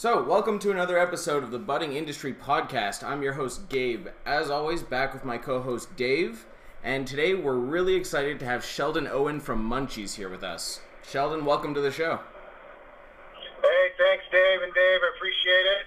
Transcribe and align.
So, 0.00 0.22
welcome 0.22 0.58
to 0.60 0.70
another 0.70 0.98
episode 0.98 1.42
of 1.42 1.50
the 1.50 1.58
Budding 1.58 1.92
Industry 1.92 2.32
Podcast. 2.32 3.04
I'm 3.04 3.20
your 3.20 3.34
host, 3.34 3.68
Gabe. 3.68 4.06
As 4.24 4.48
always, 4.48 4.82
back 4.82 5.12
with 5.12 5.26
my 5.26 5.36
co 5.36 5.60
host, 5.60 5.94
Dave. 5.94 6.46
And 6.82 7.06
today 7.06 7.34
we're 7.34 7.58
really 7.58 7.96
excited 7.96 8.40
to 8.40 8.46
have 8.46 8.64
Sheldon 8.64 9.06
Owen 9.06 9.40
from 9.40 9.68
Muncheez 9.68 10.14
here 10.14 10.30
with 10.30 10.42
us. 10.42 10.80
Sheldon, 11.06 11.44
welcome 11.44 11.74
to 11.74 11.82
the 11.82 11.90
show. 11.90 12.18
Hey, 13.60 13.88
thanks, 13.98 14.24
Dave 14.32 14.62
and 14.62 14.72
Dave. 14.72 15.00
I 15.04 15.10
appreciate 15.16 15.66
it. 15.66 15.84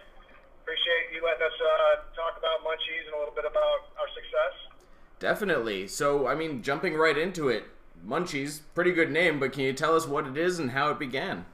Appreciate 0.62 1.16
you 1.16 1.24
letting 1.26 1.48
us 1.48 1.60
uh, 1.60 1.96
talk 2.16 2.38
about 2.38 2.60
Muncheez 2.60 3.08
and 3.08 3.16
a 3.16 3.18
little 3.18 3.34
bit 3.34 3.46
about 3.50 3.98
our 3.98 4.08
success. 4.14 4.86
Definitely. 5.18 5.88
So, 5.88 6.28
I 6.28 6.36
mean, 6.36 6.62
jumping 6.62 6.94
right 6.94 7.18
into 7.18 7.50
it, 7.50 7.64
Muncheez, 8.08 8.60
pretty 8.76 8.92
good 8.92 9.10
name, 9.10 9.40
but 9.40 9.54
can 9.54 9.64
you 9.64 9.74
tell 9.74 9.96
us 9.96 10.06
what 10.06 10.28
it 10.28 10.38
is 10.38 10.60
and 10.60 10.70
how 10.70 10.92
it 10.92 11.00
began? 11.00 11.46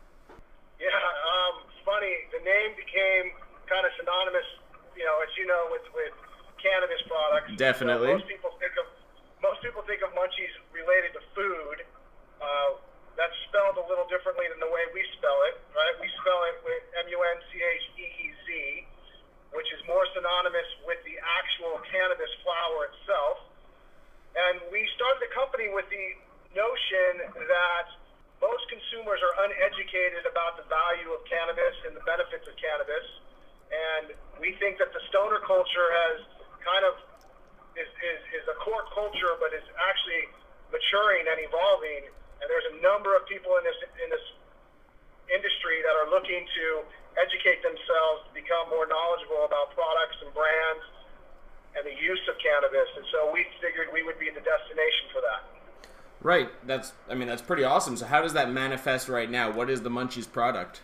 Yeah, 0.78 0.88
um, 0.90 1.64
funny. 1.86 2.16
The 2.32 2.39
name 2.50 2.74
became 2.74 3.38
kind 3.70 3.86
of 3.86 3.94
synonymous, 4.02 4.50
you 4.98 5.06
know, 5.06 5.22
as 5.22 5.30
you 5.38 5.46
know, 5.46 5.70
with 5.70 5.86
with 5.94 6.14
cannabis 6.58 7.02
products. 7.06 7.54
Definitely. 7.56 8.18
So 8.18 8.26
most 8.26 8.28
people 8.28 8.52
think 8.58 8.74
of 8.82 8.88
most 9.40 9.60
people 9.62 9.82
think 9.86 10.02
of 10.02 10.10
Munchies 10.18 10.52
related 10.74 11.14
to 11.16 11.22
food. 11.38 11.86
Uh, 12.42 12.82
that's 13.16 13.36
spelled 13.52 13.76
a 13.76 13.84
little 13.92 14.08
differently 14.08 14.48
than 14.48 14.64
the 14.64 14.72
way 14.72 14.88
we 14.96 15.04
spell 15.20 15.36
it, 15.52 15.60
right? 15.76 15.92
We 16.00 16.08
spell 16.24 16.40
it 16.48 16.64
with 16.64 16.84
M-U-N-C-H-E-E-Z, 17.04 18.48
which 19.52 19.68
is 19.76 19.84
more 19.92 20.08
synonymous 20.16 20.70
with 20.88 21.04
the 21.04 21.20
actual 21.20 21.84
cannabis 21.92 22.32
flower 22.48 22.88
itself. 22.88 23.44
And 24.40 24.72
we 24.72 24.88
started 24.96 25.20
the 25.20 25.28
company 25.36 25.68
with 25.68 25.84
the 25.92 26.16
notion 26.56 27.28
that 27.44 27.92
most 28.40 28.64
consumers 28.72 29.20
are 29.20 29.36
uneducated 29.52 30.24
about 30.24 30.56
the 30.56 30.64
value 30.72 31.12
of 31.12 31.20
cannabis 31.28 31.76
and 31.84 31.92
the 31.92 32.04
benefits 32.08 32.48
of 32.48 32.56
cannabis. 32.56 33.04
And 33.68 34.16
we 34.40 34.56
think 34.64 34.80
that 34.80 34.96
the 34.96 35.04
stoner 35.12 35.44
culture 35.44 35.90
has 36.08 36.24
kind 36.64 36.88
of 36.88 36.96
is, 37.78 37.88
is, 38.02 38.20
is 38.44 38.46
a 38.50 38.58
core 38.60 38.88
culture, 38.92 39.36
but 39.40 39.54
is 39.54 39.64
actually 39.78 40.28
maturing 40.74 41.28
and 41.28 41.38
evolving. 41.44 42.10
And 42.40 42.48
there's 42.48 42.70
a 42.76 42.78
number 42.80 43.14
of 43.14 43.28
people 43.28 43.60
in 43.60 43.64
this 43.68 43.80
in 44.00 44.10
this 44.10 44.26
industry 45.30 45.84
that 45.86 45.94
are 45.94 46.10
looking 46.10 46.42
to 46.42 46.66
educate 47.20 47.62
themselves 47.62 48.26
to 48.26 48.32
become 48.34 48.72
more 48.72 48.90
knowledgeable 48.90 49.46
about 49.46 49.76
products 49.78 50.18
and 50.26 50.32
brands 50.34 50.86
and 51.78 51.86
the 51.86 51.94
use 51.94 52.24
of 52.26 52.40
cannabis. 52.42 52.90
And 52.98 53.06
so 53.14 53.30
we 53.30 53.46
figured 53.62 53.94
we 53.94 54.02
would 54.02 54.18
be 54.18 54.32
the 54.34 54.42
destination 54.42 55.06
for 55.14 55.22
that. 55.22 55.42
Right. 56.24 56.49
That's. 56.66 56.94
I 57.10 57.16
mean, 57.16 57.28
that's 57.28 57.42
pretty 57.42 57.64
awesome. 57.64 57.98
So, 57.98 58.06
how 58.06 58.22
does 58.22 58.34
that 58.34 58.52
manifest 58.52 59.10
right 59.10 59.30
now? 59.30 59.52
What 59.52 59.70
is 59.70 59.82
the 59.82 59.90
Muncheez 59.90 60.32
product? 60.32 60.82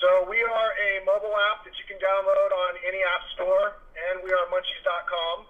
So 0.00 0.24
we 0.32 0.40
are 0.40 0.70
a 0.80 1.04
mobile 1.04 1.36
app 1.52 1.60
that 1.68 1.76
you 1.76 1.84
can 1.84 2.00
download 2.00 2.50
on 2.56 2.72
any 2.88 3.04
app 3.04 3.20
store, 3.36 3.76
and 3.92 4.24
we 4.24 4.32
are 4.32 4.48
muncheez.com. 4.48 5.44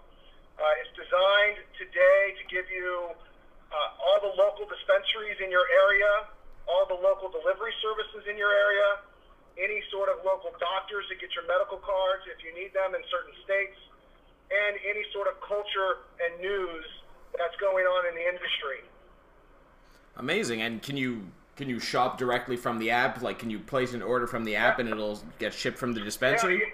Uh, 0.58 0.82
it's 0.82 0.90
designed 0.98 1.62
today 1.78 2.34
to 2.34 2.42
give 2.50 2.66
you 2.66 3.14
uh, 3.70 4.02
all 4.02 4.18
the 4.18 4.34
local 4.34 4.66
dispensaries 4.66 5.38
in 5.38 5.54
your 5.54 5.62
area, 5.86 6.26
all 6.66 6.82
the 6.90 6.98
local 6.98 7.30
delivery 7.30 7.70
services 7.78 8.26
in 8.26 8.34
your 8.34 8.50
area, 8.50 9.06
any 9.54 9.78
sort 9.94 10.10
of 10.10 10.18
local 10.26 10.50
doctors 10.58 11.06
to 11.06 11.14
get 11.14 11.30
your 11.38 11.46
medical 11.46 11.78
cards 11.78 12.26
if 12.26 12.42
you 12.42 12.50
need 12.50 12.74
them 12.74 12.98
in 12.98 13.06
certain 13.06 13.32
states, 13.46 13.78
and 14.50 14.82
any 14.82 15.06
sort 15.14 15.30
of 15.30 15.38
culture 15.46 16.10
and 16.26 16.42
news 16.42 16.86
that's 17.38 17.56
going 17.60 17.84
on 17.84 18.06
in 18.08 18.14
the 18.14 18.26
industry. 18.26 18.82
Amazing. 20.16 20.62
And 20.62 20.82
can 20.82 20.96
you 20.96 21.26
can 21.56 21.68
you 21.68 21.78
shop 21.78 22.16
directly 22.16 22.56
from 22.56 22.78
the 22.78 22.90
app? 22.90 23.20
Like, 23.20 23.38
can 23.38 23.50
you 23.50 23.60
place 23.60 23.92
an 23.92 24.00
order 24.00 24.26
from 24.26 24.44
the 24.44 24.56
app 24.56 24.78
and 24.78 24.88
it'll 24.88 25.20
get 25.38 25.52
shipped 25.52 25.76
from 25.76 25.92
the 25.92 26.00
dispensary? 26.00 26.56
Yeah, 26.56 26.72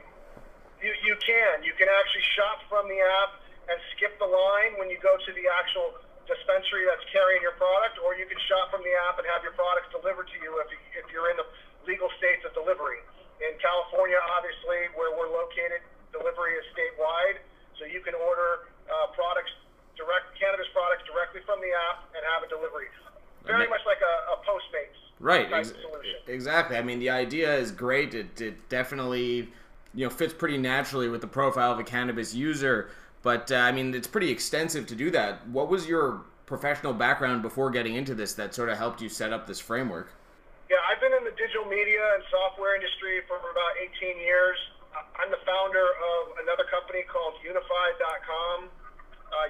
you, 0.79 0.95
you, 0.95 1.11
you 1.11 1.17
can. 1.19 1.67
You 1.67 1.75
can 1.75 1.91
actually 1.91 2.27
shop 2.39 2.63
from 2.71 2.87
the 2.87 3.01
app 3.23 3.43
and 3.67 3.79
skip 3.99 4.15
the 4.23 4.31
line 4.31 4.79
when 4.79 4.87
you 4.87 4.99
go 5.03 5.19
to 5.19 5.31
the 5.35 5.47
actual 5.59 5.99
dispensary 6.31 6.87
that's 6.87 7.03
carrying 7.11 7.43
your 7.43 7.55
product, 7.59 7.99
or 8.03 8.15
you 8.15 8.27
can 8.31 8.39
shop 8.47 8.71
from 8.71 8.83
the 8.83 8.95
app 9.11 9.19
and 9.19 9.27
have 9.27 9.43
your 9.43 9.55
products 9.59 9.91
delivered 9.91 10.27
to 10.31 10.39
you 10.43 10.55
if, 10.63 10.71
you, 10.71 10.79
if 10.99 11.07
you're 11.11 11.31
in 11.31 11.39
the 11.39 11.47
legal 11.87 12.11
states 12.19 12.43
of 12.47 12.55
delivery. 12.55 13.03
In 13.43 13.55
California, 13.63 14.19
obviously, 14.35 14.91
where 14.95 15.15
we're 15.15 15.31
located, 15.31 15.83
delivery 16.11 16.59
is 16.59 16.67
statewide, 16.75 17.43
so 17.79 17.87
you 17.87 18.03
can 18.03 18.15
order 18.19 18.71
uh, 18.87 19.11
products, 19.15 19.51
direct 19.97 20.33
cannabis 20.39 20.69
products 20.73 21.05
directly 21.09 21.41
from 21.45 21.59
the 21.65 21.73
app 21.91 22.07
and 22.15 22.23
have 22.37 22.45
a 22.45 22.49
delivery. 22.49 22.89
Very 23.45 23.69
much 23.69 23.83
like 23.87 24.03
a, 24.03 24.15
a 24.35 24.37
Postmates 24.43 25.07
Right. 25.19 25.51
Ex- 25.53 25.73
exactly. 26.27 26.77
I 26.77 26.83
mean, 26.83 26.99
the 26.99 27.11
idea 27.11 27.55
is 27.57 27.71
great. 27.71 28.15
It, 28.15 28.41
it 28.41 28.69
definitely, 28.69 29.49
you 29.95 30.05
know, 30.05 30.11
fits 30.11 30.35
pretty 30.35 30.59
naturally 30.59 31.09
with 31.09 31.21
the 31.21 31.27
profile 31.27 31.73
of 31.73 31.79
a 31.79 31.85
cannabis 31.85 32.35
user. 32.35 32.91
But 33.23 33.51
uh, 33.51 33.57
I 33.57 33.73
mean, 33.73 33.95
it's 33.95 34.07
pretty 34.07 34.31
extensive 34.31 34.87
to 34.89 34.95
do 34.95 35.11
that. 35.13 35.47
What 35.49 35.69
was 35.69 35.89
your 35.89 36.23
professional 36.45 36.93
background 36.93 37.43
before 37.43 37.71
getting 37.71 37.95
into 37.95 38.15
this 38.15 38.35
that 38.35 38.55
sort 38.55 38.69
of 38.69 38.79
helped 38.79 39.01
you 39.01 39.09
set 39.09 39.33
up 39.33 39.47
this 39.47 39.59
framework? 39.59 40.13
Yeah, 40.69 40.77
I've 40.91 41.01
been 41.01 41.15
in 41.15 41.25
the 41.25 41.35
digital 41.39 41.65
media 41.65 42.03
and 42.15 42.23
software 42.31 42.75
industry 42.75 43.23
for 43.27 43.39
about 43.39 43.73
18 43.99 44.19
years. 44.19 44.59
I'm 45.17 45.31
the 45.31 45.41
founder 45.47 45.83
of 45.83 46.39
another 46.43 46.65
company 46.71 47.05
called 47.09 47.35
Unified.com. 47.45 48.69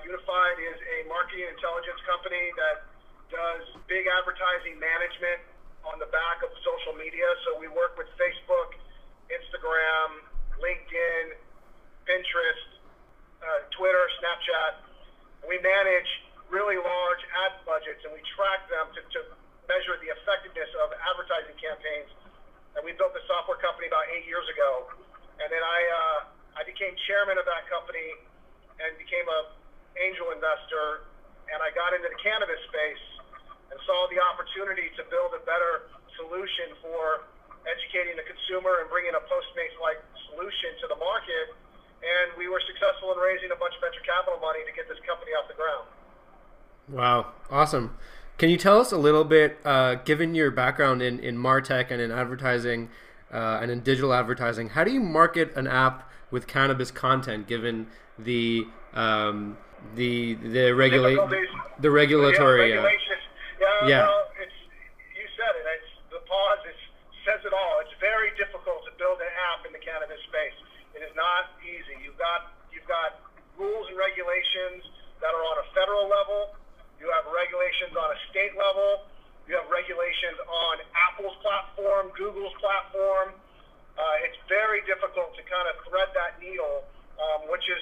Unified 0.07 0.63
is 0.63 0.79
a 0.79 0.99
marketing 1.11 1.51
intelligence 1.51 1.99
company 2.07 2.55
that 2.55 2.87
does 3.27 3.67
big 3.91 4.07
advertising 4.07 4.79
management 4.79 5.43
on 5.83 5.99
the 5.99 6.07
back 6.15 6.47
of 6.47 6.51
social 6.63 6.95
media. 6.95 7.27
So 7.43 7.59
we 7.59 7.67
work 7.67 7.99
with 7.99 8.07
Facebook, 8.15 8.79
Instagram, 9.27 10.23
LinkedIn, 10.63 11.35
Pinterest, 12.07 12.67
uh, 13.43 13.67
Twitter, 13.75 14.07
Snapchat. 14.23 14.87
We 15.43 15.59
manage 15.59 16.07
really 16.55 16.79
large 16.79 17.23
ad 17.43 17.59
budgets 17.67 18.07
and 18.07 18.15
we 18.15 18.23
track 18.39 18.63
them 18.71 18.87
to, 18.95 19.03
to 19.03 19.21
measure 19.67 19.99
the 19.99 20.15
effectiveness 20.15 20.71
of 20.87 20.95
advertising 21.03 21.59
campaigns. 21.59 22.15
And 22.79 22.87
we 22.87 22.95
built 22.95 23.11
the 23.11 23.27
software 23.27 23.59
company 23.59 23.91
about 23.91 24.07
eight 24.15 24.23
years 24.31 24.47
ago. 24.55 24.87
And 25.43 25.51
then 25.51 25.67
I, 25.67 25.81
uh, 25.83 26.19
I 26.55 26.63
became 26.63 26.95
chairman 27.11 27.43
of 27.43 27.47
that 27.51 27.67
company 27.67 28.15
and 28.79 28.95
became 29.03 29.27
a 29.27 29.66
angel 30.01 30.33
investor. 30.33 31.09
And 31.53 31.63
I 31.63 31.71
got 31.73 31.95
into 31.95 32.11
the 32.11 32.19
cannabis 32.19 32.59
space 32.69 33.05
and 33.71 33.79
saw 33.87 34.11
the 34.11 34.19
opportunity 34.19 34.91
to 34.99 35.03
build 35.11 35.35
a 35.35 35.43
better 35.47 35.91
solution 36.19 36.75
for 36.83 37.27
educating 37.67 38.15
the 38.15 38.27
consumer 38.27 38.83
and 38.83 38.91
bringing 38.91 39.15
a 39.15 39.23
Postmates-like 39.27 40.01
solution 40.31 40.75
to 40.83 40.87
the 40.91 40.99
market. 40.99 41.55
And 42.03 42.35
we 42.39 42.47
were 42.47 42.63
successful 42.63 43.11
in 43.15 43.19
raising 43.19 43.51
a 43.51 43.59
bunch 43.59 43.75
of 43.75 43.83
venture 43.83 44.05
capital 44.07 44.39
money 44.39 44.63
to 44.63 44.73
get 44.75 44.87
this 44.87 44.99
company 45.03 45.35
off 45.35 45.51
the 45.51 45.59
ground. 45.59 45.87
Wow, 46.89 47.35
awesome. 47.51 47.99
Can 48.39 48.51
you 48.51 48.59
tell 48.59 48.79
us 48.79 48.93
a 48.93 48.99
little 48.99 49.25
bit, 49.25 49.59
uh, 49.65 49.97
given 50.05 50.35
your 50.35 50.51
background 50.51 51.03
in, 51.03 51.19
in 51.21 51.37
Martech 51.37 51.91
and 51.91 52.01
in 52.01 52.13
advertising 52.13 52.91
uh, 53.33 53.59
and 53.61 53.71
in 53.71 53.81
digital 53.81 54.13
advertising, 54.13 54.71
how 54.71 54.85
do 54.85 54.93
you 54.93 55.01
market 55.01 55.55
an 55.57 55.67
app 55.67 56.11
with 56.31 56.47
cannabis 56.47 56.91
content 56.91 57.49
given 57.49 57.87
the 58.19 58.67
um, 58.95 59.57
the 59.95 60.35
the 60.35 60.73
regulate 60.73 61.21
the 61.79 61.91
regulatory 61.91 62.75
yeah, 62.75 62.83
uh. 62.83 63.87
Yeah, 63.87 63.89
yeah. 63.89 64.43
It's 64.43 64.59
you 65.15 65.27
said 65.37 65.53
it. 65.55 65.65
It's 65.65 65.93
the 66.11 66.21
pause. 66.27 66.63
It 66.67 66.79
says 67.25 67.41
it 67.45 67.53
all. 67.53 67.81
It's 67.85 67.95
very 68.01 68.33
difficult 68.41 68.85
to 68.89 68.93
build 68.99 69.21
an 69.21 69.33
app 69.53 69.67
in 69.67 69.73
the 69.73 69.83
cannabis 69.83 70.21
space. 70.27 70.57
It 70.97 71.05
is 71.05 71.13
not 71.15 71.53
easy. 71.63 71.97
You've 72.03 72.19
got 72.19 72.57
you've 72.73 72.89
got 72.89 73.21
rules 73.61 73.87
and 73.89 73.99
regulations 73.99 74.85
that 75.21 75.33
are 75.33 75.45
on 75.45 75.57
a 75.63 75.67
federal 75.73 76.09
level. 76.09 76.57
You 77.01 77.13
have 77.13 77.29
regulations 77.29 77.93
on 77.97 78.09
a 78.09 78.19
state 78.33 78.57
level. 78.57 79.09
You 79.47 79.55
have 79.55 79.69
regulations 79.71 80.41
on 80.43 80.75
Apple's 80.97 81.37
platform, 81.45 82.11
Google's 82.19 82.57
platform. 82.59 83.37
Uh, 83.97 84.27
it's 84.29 84.37
very 84.51 84.83
difficult 84.85 85.33
to 85.39 85.43
kind 85.49 85.71
of 85.71 85.81
thread 85.89 86.11
that 86.13 86.37
needle, 86.43 86.85
um, 87.17 87.49
which 87.49 87.65
is 87.71 87.81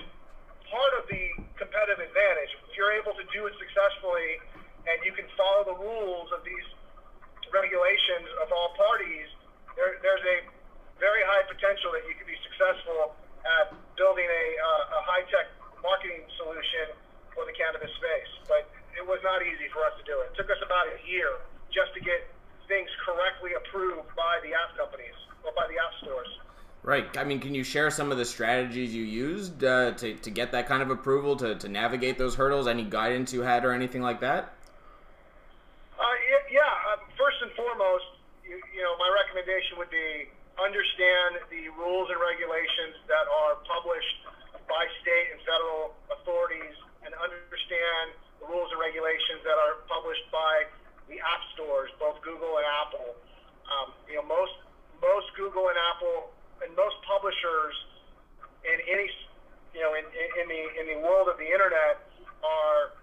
part 0.70 0.92
of 0.96 1.04
the 1.08 1.24
competitive 1.56 2.00
advantage. 2.00 2.52
If 2.68 2.76
you're 2.76 2.94
able 2.96 3.14
to 3.14 3.26
do 3.30 3.46
it 3.46 3.54
successfully 3.60 4.40
and 4.84 4.96
you 5.04 5.12
can 5.12 5.28
follow 5.36 5.64
the 5.64 5.78
rules 5.78 6.28
of 6.32 6.44
these 6.44 6.66
regulations 7.52 8.28
of 8.42 8.50
all 8.50 8.74
parties, 8.74 9.28
there, 9.78 9.98
there's 10.02 10.24
a 10.24 10.38
very 10.98 11.22
high 11.26 11.44
potential 11.46 11.94
that 11.94 12.04
you 12.06 12.14
could 12.14 12.28
be 12.28 12.38
successful 12.46 13.14
at 13.44 13.74
building 13.98 14.26
a, 14.26 14.46
uh, 14.56 14.98
a 14.98 15.00
high-tech 15.04 15.52
marketing 15.84 16.24
solution 16.40 16.96
for 17.36 17.44
the 17.44 17.54
cannabis 17.54 17.92
space. 18.00 18.32
But 18.48 18.66
it 18.96 19.04
was 19.04 19.20
not 19.26 19.42
easy 19.42 19.68
for 19.74 19.84
us 19.84 19.94
to 20.00 20.04
do 20.06 20.14
it. 20.24 20.32
It 20.32 20.36
took 20.38 20.50
us 20.50 20.60
about 20.64 20.86
a 20.88 20.98
year 21.04 21.42
just 21.74 21.92
to 21.98 22.00
get 22.00 22.30
things 22.70 22.88
correctly 23.04 23.52
approved 23.58 24.08
by 24.16 24.40
the 24.40 24.56
app 24.56 24.72
companies 24.78 25.16
or 25.44 25.52
by 25.52 25.68
the 25.68 25.76
app 25.76 25.92
stores. 26.00 26.30
Right. 26.84 27.08
I 27.16 27.24
mean, 27.24 27.40
can 27.40 27.56
you 27.56 27.64
share 27.64 27.88
some 27.88 28.12
of 28.12 28.20
the 28.20 28.28
strategies 28.28 28.92
you 28.92 29.08
used 29.08 29.64
uh, 29.64 29.96
to, 29.96 30.20
to 30.20 30.30
get 30.30 30.52
that 30.52 30.68
kind 30.68 30.84
of 30.84 30.92
approval, 30.92 31.32
to, 31.40 31.56
to 31.56 31.66
navigate 31.66 32.20
those 32.20 32.36
hurdles? 32.36 32.68
Any 32.68 32.84
guidance 32.84 33.32
you 33.32 33.40
had 33.40 33.64
or 33.64 33.72
anything 33.72 34.04
like 34.04 34.20
that? 34.20 34.52
Uh, 35.96 36.04
yeah. 36.52 36.60
Um, 36.92 37.00
first 37.16 37.40
and 37.40 37.48
foremost, 37.56 38.04
you, 38.44 38.60
you 38.76 38.84
know, 38.84 39.00
my 39.00 39.08
recommendation 39.16 39.80
would 39.80 39.88
be 39.88 40.28
understand 40.60 41.40
the 41.48 41.72
rules 41.72 42.12
and 42.12 42.20
regulations 42.20 43.00
that 43.08 43.32
are 43.32 43.64
published 43.64 44.20
by 44.68 44.84
state 45.00 45.32
and 45.32 45.40
federal 45.40 45.96
authorities 46.12 46.76
and 47.00 47.16
understand 47.16 48.12
the 48.44 48.46
rules 48.52 48.68
and 48.68 48.76
regulations 48.76 49.40
that 49.40 49.56
are 49.56 49.88
published 49.88 50.28
by 50.28 50.68
the 51.08 51.16
app 51.16 51.40
stores, 51.56 51.88
both 51.96 52.20
Google 52.20 52.60
and 52.60 52.68
Apple. 52.84 53.16
Um, 53.72 53.96
you 54.04 54.20
know, 54.20 54.28
most 54.28 54.52
most 55.00 55.32
Google 55.32 55.72
and 55.72 55.80
Apple 55.96 56.33
most 56.76 56.98
publishers 57.06 57.74
in 58.66 58.78
any 58.86 59.08
you 59.74 59.82
know 59.82 59.94
in, 59.94 60.04
in 60.04 60.46
the 60.46 60.62
in 60.78 60.84
the 60.94 60.98
world 61.02 61.26
of 61.30 61.38
the 61.38 61.48
internet 61.48 62.02
are 62.44 62.94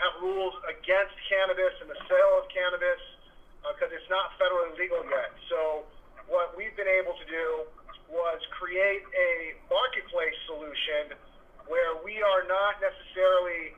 have 0.00 0.16
rules 0.24 0.56
against 0.64 1.12
cannabis 1.28 1.76
and 1.84 1.88
the 1.92 2.00
sale 2.08 2.40
of 2.40 2.48
cannabis 2.48 3.00
because 3.76 3.92
uh, 3.92 3.96
it's 3.96 4.08
not 4.08 4.32
federally 4.40 4.72
legal 4.80 5.04
yet. 5.04 5.28
So 5.52 5.84
what 6.24 6.56
we've 6.56 6.72
been 6.72 6.88
able 6.88 7.12
to 7.20 7.26
do 7.28 7.68
was 8.08 8.40
create 8.56 9.04
a 9.12 9.60
marketplace 9.68 10.34
solution 10.48 11.14
where 11.68 12.00
we 12.02 12.18
are 12.24 12.48
not 12.48 12.80
necessarily 12.80 13.76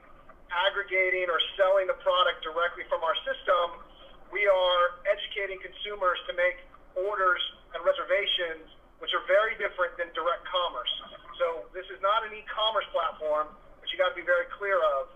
aggregating 0.48 1.26
or 1.28 1.42
selling 1.58 1.90
the 1.90 1.98
product 2.00 2.40
directly 2.46 2.86
from 2.86 3.02
our 3.02 3.16
system. 3.26 3.82
We 4.30 4.46
are 4.46 5.02
educating 5.04 5.60
consumers 5.60 6.16
to 6.30 6.32
make 6.32 6.62
orders 6.96 7.42
and 7.74 7.84
reservations, 7.84 8.68
which 9.02 9.10
are 9.18 9.26
very 9.26 9.58
different 9.58 9.98
than 9.98 10.06
direct 10.14 10.46
commerce. 10.46 10.94
So 11.42 11.66
this 11.74 11.82
is 11.90 11.98
not 11.98 12.22
an 12.22 12.30
e-commerce 12.38 12.86
platform, 12.94 13.50
which 13.82 13.90
you 13.90 13.98
got 13.98 14.14
to 14.14 14.18
be 14.18 14.22
very 14.22 14.46
clear 14.54 14.78
of. 14.78 15.10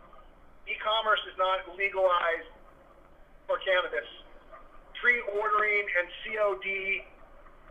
E-commerce 0.67 1.23
is 1.31 1.39
not 1.39 1.63
legalized 1.79 2.51
for 3.47 3.63
cannabis. 3.63 4.11
Pre-ordering 4.99 5.87
and 5.87 6.07
COD 6.27 6.67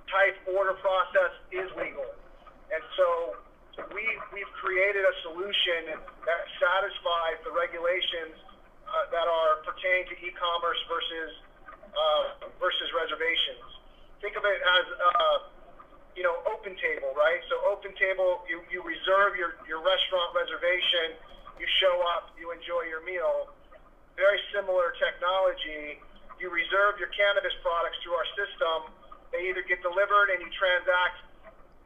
type 0.07 0.39
order 0.55 0.79
process 0.79 1.35
is 1.51 1.67
legal. 1.75 2.07
And 2.71 2.79
so 2.95 3.35
we, 3.91 4.07
we've 4.31 4.53
created 4.55 5.03
a 5.03 5.15
solution 5.27 5.99
that 5.99 6.41
satisfies 6.63 7.43
the 7.43 7.51
regulations 7.51 8.39
uh, 8.87 9.11
that 9.11 9.27
are 9.27 9.67
pertaining 9.67 10.07
to 10.07 10.15
e-commerce 10.23 10.79
versus 10.87 11.31
uh, 11.91 12.47
versus 12.59 12.87
reservations. 12.95 13.67
Think 14.23 14.35
of 14.39 14.43
it 14.43 14.59
as 14.63 14.85
uh, 14.95 15.54
you 16.15 16.23
know 16.23 16.39
OpenTable, 16.47 17.11
right? 17.13 17.39
So 17.51 17.59
OpenTable, 17.75 18.47
you, 18.47 18.63
you 18.71 18.79
reserve 18.81 19.35
your, 19.35 19.59
your 19.67 19.83
restaurant 19.83 20.31
reservation, 20.31 21.19
you 21.59 21.67
show 21.83 22.01
up, 22.15 22.31
you 22.39 22.55
enjoy 22.55 22.87
your 22.87 23.03
meal. 23.03 23.51
Very 24.15 24.39
similar 24.55 24.95
technology. 24.95 25.99
You 26.39 26.51
reserve 26.51 26.99
your 26.99 27.11
cannabis 27.15 27.55
products 27.63 27.99
through 28.03 28.15
our 28.15 28.27
system 28.35 28.95
they 29.35 29.51
either 29.51 29.67
get 29.67 29.83
delivered 29.83 30.31
and 30.31 30.39
you 30.39 30.47
transact 30.55 31.19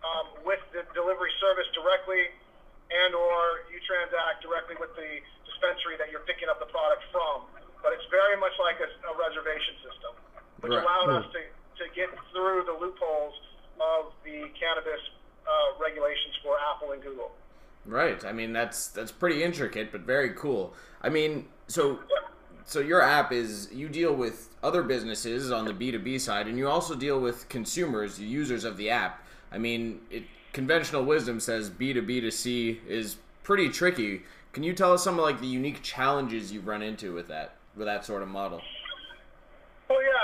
um, 0.05 0.45
with 0.45 0.61
the 0.69 0.85
delivery 0.93 1.33
service 1.41 1.65
directly, 1.73 2.29
and 2.93 3.17
or 3.17 3.65
you 3.73 3.81
transact 3.89 4.45
directly 4.45 4.77
with 4.77 4.93
the 4.93 5.17
dispensary 5.49 5.97
that 5.97 6.13
you're 6.13 6.23
picking 6.29 6.45
up 6.45 6.61
the 6.61 6.69
product 6.69 7.01
from. 7.09 7.49
But 7.81 7.97
it's 7.97 8.05
very 8.13 8.37
much 8.37 8.53
like 8.61 8.77
a, 8.77 8.89
a 9.09 9.13
reservation 9.17 9.81
system, 9.81 10.13
which 10.61 10.77
right. 10.77 10.85
allowed 10.85 11.09
us 11.17 11.25
to, 11.33 11.41
to 11.81 11.85
get 11.97 12.13
through 12.29 12.69
the 12.69 12.75
loopholes 12.77 13.33
of 13.79 14.11
the 14.23 14.49
cannabis 14.59 15.01
uh, 15.47 15.81
regulations 15.81 16.35
for 16.43 16.57
Apple 16.73 16.91
and 16.91 17.01
Google. 17.01 17.31
Right. 17.85 18.23
I 18.25 18.31
mean, 18.31 18.53
that's 18.53 18.87
that's 18.87 19.11
pretty 19.11 19.43
intricate, 19.43 19.91
but 19.91 20.01
very 20.01 20.31
cool. 20.31 20.73
I 21.01 21.09
mean, 21.09 21.47
so 21.67 21.99
so 22.65 22.79
your 22.79 23.01
app 23.01 23.31
is 23.31 23.69
you 23.73 23.89
deal 23.89 24.13
with 24.13 24.49
other 24.61 24.83
businesses 24.83 25.51
on 25.51 25.65
the 25.65 25.73
B2B 25.73 26.19
side 26.19 26.47
and 26.47 26.57
you 26.57 26.67
also 26.67 26.93
deal 26.95 27.19
with 27.19 27.49
consumers, 27.49 28.17
the 28.17 28.25
users 28.25 28.63
of 28.63 28.77
the 28.77 28.89
app. 28.89 29.25
I 29.51 29.57
mean, 29.57 30.01
it, 30.11 30.23
conventional 30.53 31.03
wisdom 31.03 31.39
says 31.39 31.69
B2B 31.69 32.21
to 32.21 32.31
C 32.31 32.81
is 32.87 33.17
pretty 33.43 33.69
tricky. 33.69 34.21
Can 34.53 34.63
you 34.63 34.73
tell 34.73 34.93
us 34.93 35.03
some 35.03 35.17
of 35.17 35.25
like 35.25 35.39
the 35.39 35.47
unique 35.47 35.81
challenges 35.81 36.51
you've 36.51 36.67
run 36.67 36.81
into 36.81 37.13
with 37.13 37.27
that 37.29 37.55
with 37.75 37.87
that 37.87 38.05
sort 38.05 38.21
of 38.21 38.27
model? 38.27 38.61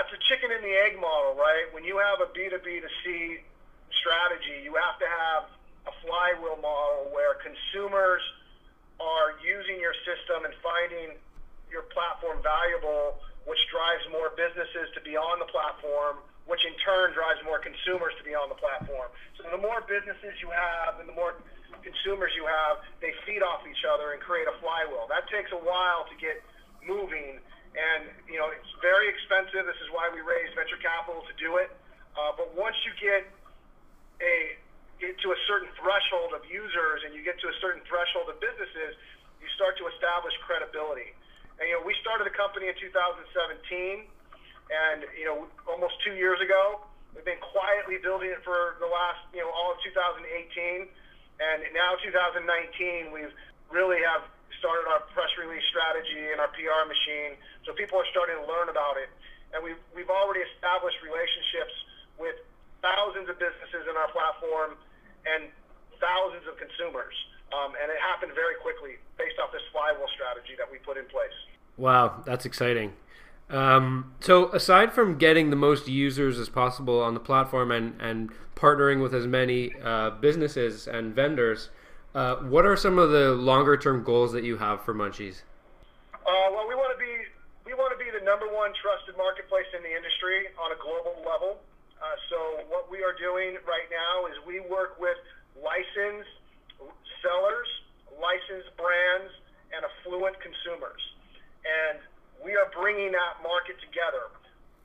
It's 0.06 0.22
a 0.22 0.22
chicken 0.30 0.54
and 0.54 0.62
the 0.62 0.76
egg 0.86 1.02
model, 1.02 1.34
right? 1.34 1.66
When 1.74 1.82
you 1.82 1.98
have 1.98 2.22
a 2.22 2.30
B2B 2.30 2.62
to 2.62 2.92
C 3.02 3.42
strategy, 4.06 4.62
you 4.62 4.78
have 4.78 5.02
to 5.02 5.10
have 5.10 5.50
a 5.90 5.94
flywheel 6.06 6.62
model 6.62 7.10
where 7.10 7.42
consumers 7.42 8.22
are 9.02 9.34
using 9.42 9.82
your 9.82 9.98
system 10.06 10.46
and 10.46 10.54
finding 10.62 11.18
your 11.74 11.90
platform 11.90 12.38
valuable, 12.46 13.18
which 13.50 13.58
drives 13.74 14.06
more 14.14 14.30
businesses 14.38 14.94
to 14.94 15.02
be 15.02 15.18
on 15.18 15.42
the 15.42 15.50
platform, 15.50 16.22
which 16.46 16.62
in 16.70 16.78
turn 16.86 17.10
drives 17.18 17.42
more 17.42 17.58
consumers 17.58 18.14
to 18.22 18.24
be 18.30 18.38
on 18.38 18.46
the 18.54 18.60
platform. 18.62 19.10
So 19.42 19.50
the 19.50 19.58
more 19.58 19.82
businesses 19.90 20.38
you 20.38 20.54
have 20.54 21.02
and 21.02 21.10
the 21.10 21.18
more 21.18 21.34
consumers 21.82 22.30
you 22.38 22.46
have, 22.46 22.78
they 23.02 23.10
feed 23.26 23.42
off 23.42 23.66
each 23.66 23.82
other 23.90 24.14
and 24.14 24.22
create 24.22 24.46
a 24.46 24.54
flywheel. 24.62 25.10
That 25.10 25.26
takes 25.34 25.50
a 25.50 25.58
while 25.58 26.06
to 26.06 26.16
get 26.22 26.46
moving, 26.86 27.42
and 27.76 28.08
you 28.32 28.40
know 28.40 28.50
it's 28.50 28.72
very 28.80 29.12
expensive. 29.12 29.68
This 29.68 29.80
is 29.84 29.92
why 29.92 30.08
we 30.10 30.24
raise 30.24 30.50
venture 30.56 30.80
capital 30.80 31.22
to 31.28 31.36
do 31.36 31.60
it. 31.60 31.70
Uh, 32.16 32.32
but 32.40 32.56
once 32.56 32.76
you 32.88 32.96
get 32.96 33.28
a 34.24 34.56
get 35.00 35.20
to 35.20 35.36
a 35.36 35.40
certain 35.48 35.68
threshold 35.76 36.32
of 36.32 36.48
users 36.48 37.04
and 37.04 37.12
you 37.12 37.20
get 37.20 37.36
to 37.44 37.48
a 37.52 37.56
certain 37.60 37.84
threshold 37.84 38.32
of 38.32 38.40
businesses, 38.40 38.96
you 39.44 39.48
start 39.60 39.76
to 39.76 39.86
establish 39.92 40.34
credibility. 40.48 41.12
And, 41.60 41.68
you 41.68 41.76
know, 41.80 41.84
we 41.84 41.96
started 42.04 42.28
the 42.28 42.36
company 42.36 42.68
in 42.68 42.76
2017, 42.80 44.08
and, 44.66 45.06
you 45.16 45.28
know, 45.28 45.48
almost 45.70 45.96
two 46.04 46.16
years 46.16 46.40
ago. 46.42 46.84
We've 47.14 47.24
been 47.24 47.40
quietly 47.40 47.96
building 48.04 48.28
it 48.28 48.44
for 48.44 48.76
the 48.84 48.90
last, 48.90 49.24
you 49.32 49.40
know, 49.40 49.48
all 49.48 49.72
of 49.72 49.80
2018. 49.88 50.88
And 51.40 51.64
now 51.72 51.96
2019, 52.04 53.12
we've 53.12 53.32
really 53.72 54.04
have 54.04 54.28
started 54.60 54.88
our 54.90 55.04
press 55.12 55.32
release 55.40 55.64
strategy 55.72 56.32
and 56.32 56.40
our 56.40 56.52
PR 56.54 56.84
machine. 56.88 57.40
So 57.64 57.74
people 57.74 58.00
are 58.00 58.10
starting 58.12 58.40
to 58.40 58.46
learn 58.46 58.70
about 58.70 58.98
it. 59.00 59.10
And 59.54 59.64
we've, 59.64 59.80
we've 59.96 60.12
already 60.12 60.44
established 60.56 61.00
relationships 61.06 61.76
with 62.20 62.36
thousands 62.84 63.32
of 63.32 63.40
businesses 63.40 63.88
in 63.88 63.96
our 63.96 64.12
platform 64.12 64.76
and 65.26 65.50
thousands 65.98 66.46
of 66.46 66.60
consumers. 66.60 67.16
Um, 67.54 67.74
and 67.80 67.88
it 67.92 68.00
happened 68.02 68.34
very 68.36 68.60
quickly 68.60 69.00
based 69.18 69.40
off 69.40 69.52
this 69.52 69.64
flywheel 69.72 70.10
strategy 70.14 70.54
that 70.58 70.68
we 70.68 70.78
put 70.84 70.98
in 70.98 71.06
place. 71.06 71.36
Wow, 71.78 72.24
that's 72.26 72.46
exciting. 72.46 72.94
Um, 73.50 74.16
so, 74.20 74.52
aside 74.52 74.92
from 74.92 75.18
getting 75.18 75.52
the 75.52 75.56
most 75.56 75.88
users 75.88 76.40
as 76.40 76.50
possible 76.50 77.00
on 77.02 77.14
the 77.14 77.20
platform 77.20 77.72
and, 77.72 78.00
and 78.02 78.32
partnering 78.56 79.04
with 79.04 79.14
as 79.14 79.28
many 79.28 79.72
uh, 79.84 80.12
businesses 80.12 80.88
and 80.88 81.14
vendors, 81.14 81.70
uh, 82.16 82.38
what 82.48 82.66
are 82.66 82.80
some 82.80 82.98
of 82.98 83.12
the 83.12 83.36
longer 83.36 83.76
term 83.76 84.02
goals 84.02 84.32
that 84.32 84.44
you 84.48 84.56
have 84.56 84.82
for 84.82 84.96
Muncheez? 84.96 85.44
Uh, 86.16 86.48
well, 86.56 86.64
we 86.64 86.74
want 86.74 86.96
to 86.96 87.00
be 87.00 87.12
we 87.68 87.76
want 87.76 87.92
to 87.92 88.00
be 88.00 88.08
the 88.08 88.24
number 88.24 88.48
one 88.48 88.72
trusted 88.80 89.20
marketplace 89.20 89.68
in 89.76 89.84
the 89.84 89.92
industry 89.92 90.48
on 90.56 90.72
a 90.72 90.80
global 90.80 91.20
level. 91.28 91.60
Uh, 92.00 92.16
so, 92.32 92.40
what 92.72 92.88
we 92.88 93.04
are 93.04 93.14
doing 93.20 93.60
right 93.68 93.90
now 93.92 94.32
is 94.32 94.34
we 94.48 94.64
work 94.72 94.96
with 94.96 95.20
licensed 95.60 96.32
sellers, 97.20 97.70
licensed 98.16 98.72
brands, 98.80 99.32
and 99.76 99.84
affluent 99.84 100.40
consumers. 100.40 101.04
And 101.68 102.00
we 102.40 102.56
are 102.56 102.72
bringing 102.72 103.12
that 103.12 103.44
market 103.44 103.76
together. 103.84 104.32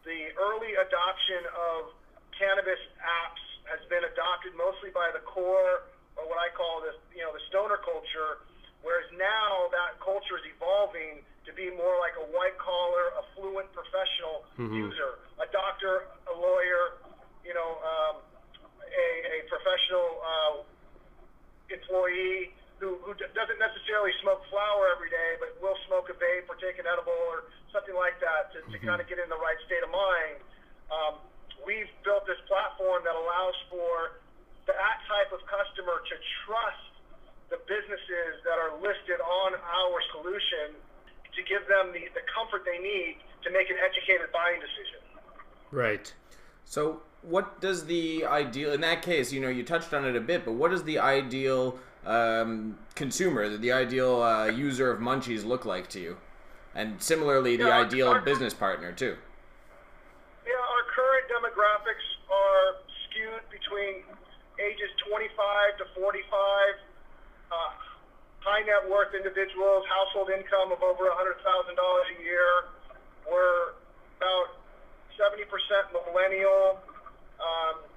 The 0.02 0.34
early 0.34 0.75
adoption 0.75 1.46
of 1.52 1.94
cannabis 2.34 2.80
apps 2.99 3.44
has 3.68 3.82
been 3.92 4.02
adopted 4.02 4.56
mostly 4.56 4.90
by 4.90 5.12
the 5.12 5.20
core, 5.22 5.84
or 5.84 6.00
what 6.28 6.38
I 6.38 6.52
call 6.54 6.84
the, 6.84 6.92
you 7.16 7.24
know, 7.24 7.32
the 7.32 7.42
stoner 7.48 7.80
culture, 7.80 8.44
whereas 8.84 9.08
now 9.16 9.68
that 9.72 9.98
culture 9.98 10.36
is 10.38 10.46
evolving 10.46 11.24
to 11.48 11.50
be 11.56 11.72
more 11.74 11.98
like 11.98 12.14
a 12.20 12.26
white 12.30 12.54
collar, 12.60 13.10
affluent 13.18 13.72
professional 13.74 14.44
mm-hmm. 14.54 14.92
user, 14.92 15.09
ideal 48.47 48.73
in 48.73 48.80
that 48.80 49.02
case? 49.02 49.32
You 49.32 49.40
know, 49.40 49.49
you 49.49 49.62
touched 49.62 49.92
on 49.92 50.04
it 50.04 50.16
a 50.16 50.20
bit, 50.20 50.44
but 50.44 50.52
what 50.52 50.70
does 50.70 50.85
the 50.85 50.99
ideal 50.99 51.78
um, 52.06 52.78
consumer, 52.94 53.56
the 53.56 53.73
ideal 53.73 54.23
uh, 54.23 54.47
user 54.47 54.90
of 54.90 55.00
Muncheez 55.00 55.44
look 55.44 55.64
like 55.64 55.88
to 55.90 56.00
you? 56.00 56.16
And 56.75 57.02
similarly, 57.02 57.56
the 57.56 57.70
our, 57.70 57.85
ideal 57.85 58.09
our, 58.09 58.20
business 58.20 58.54
partner 58.54 58.92
too. 58.92 59.16
Yeah, 60.47 60.54
our 60.54 60.85
current 60.94 61.26
demographics 61.26 62.06
are 62.30 62.78
skewed 63.06 63.42
between 63.50 64.06
ages 64.62 64.90
25 65.09 65.82
to 65.82 65.85
45, 65.99 66.30
uh, 67.50 67.54
high 68.40 68.62
net 68.62 68.87
worth 68.88 69.12
individuals, 69.14 69.85
household 69.90 70.30
income 70.30 70.70
of 70.70 70.80
over 70.82 71.11
$100,000 71.11 71.42
a 71.42 72.23
year. 72.23 72.70
We're 73.26 73.75
about 74.16 74.54
70% 75.18 75.42
millennial. 75.90 76.78
Um, 77.40 77.89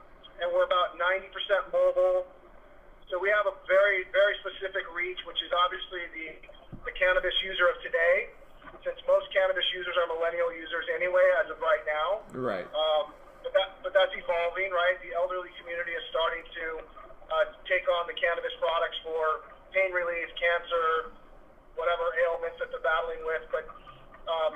and 0.43 0.51
we're 0.51 0.67
about 0.67 0.99
90% 0.99 1.31
mobile. 1.71 2.27
So 3.07 3.15
we 3.15 3.31
have 3.31 3.47
a 3.47 3.55
very, 3.63 4.03
very 4.11 4.35
specific 4.43 4.83
reach, 4.91 5.23
which 5.23 5.39
is 5.39 5.51
obviously 5.55 6.03
the, 6.11 6.27
the 6.83 6.93
cannabis 6.99 7.31
user 7.39 7.71
of 7.71 7.79
today, 7.79 8.27
since 8.83 8.99
most 9.07 9.31
cannabis 9.31 9.63
users 9.71 9.95
are 9.95 10.11
millennial 10.11 10.51
users 10.51 10.83
anyway, 10.91 11.23
as 11.39 11.47
of 11.47 11.63
right 11.63 11.83
now. 11.87 12.27
Right. 12.35 12.67
Um, 12.67 13.15
but, 13.39 13.55
that, 13.55 13.69
but 13.87 13.91
that's 13.95 14.11
evolving, 14.11 14.75
right? 14.75 14.99
The 14.99 15.15
elderly 15.15 15.51
community 15.63 15.95
is 15.95 16.03
starting 16.11 16.43
to 16.43 16.65
uh, 17.31 17.45
take 17.63 17.87
on 17.87 18.11
the 18.11 18.15
cannabis 18.19 18.51
products 18.59 18.99
for 19.07 19.47
pain 19.71 19.95
relief, 19.95 20.27
cancer, 20.35 21.15
whatever 21.79 22.03
ailments 22.27 22.59
that 22.59 22.67
they're 22.67 22.83
battling 22.83 23.23
with. 23.23 23.43
But 23.47 23.65
um, 24.27 24.53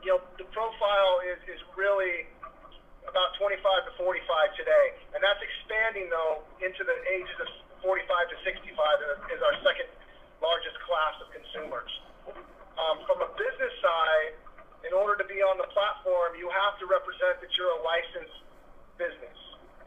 you 0.00 0.16
know, 0.16 0.20
the 0.40 0.48
profile 0.52 1.20
is, 1.28 1.40
is 1.48 1.60
really 1.76 2.28
about 3.18 3.34
25 3.34 3.58
to 3.58 3.92
45 3.98 4.54
today, 4.54 4.86
and 5.10 5.18
that's 5.18 5.42
expanding 5.42 6.06
though 6.06 6.46
into 6.62 6.86
the 6.86 6.94
ages 7.10 7.34
of 7.42 7.50
45 7.82 8.06
to 8.30 8.36
65 8.46 9.34
is 9.34 9.42
our 9.42 9.58
second 9.66 9.90
largest 10.38 10.78
class 10.86 11.18
of 11.18 11.26
consumers. 11.34 11.90
Um, 12.78 13.02
from 13.10 13.18
a 13.26 13.30
business 13.34 13.74
side, 13.82 14.38
in 14.86 14.94
order 14.94 15.18
to 15.18 15.26
be 15.26 15.42
on 15.42 15.58
the 15.58 15.66
platform, 15.74 16.38
you 16.38 16.46
have 16.46 16.78
to 16.78 16.86
represent 16.86 17.42
that 17.42 17.50
you're 17.58 17.74
a 17.74 17.82
licensed 17.82 18.38
business. 19.02 19.38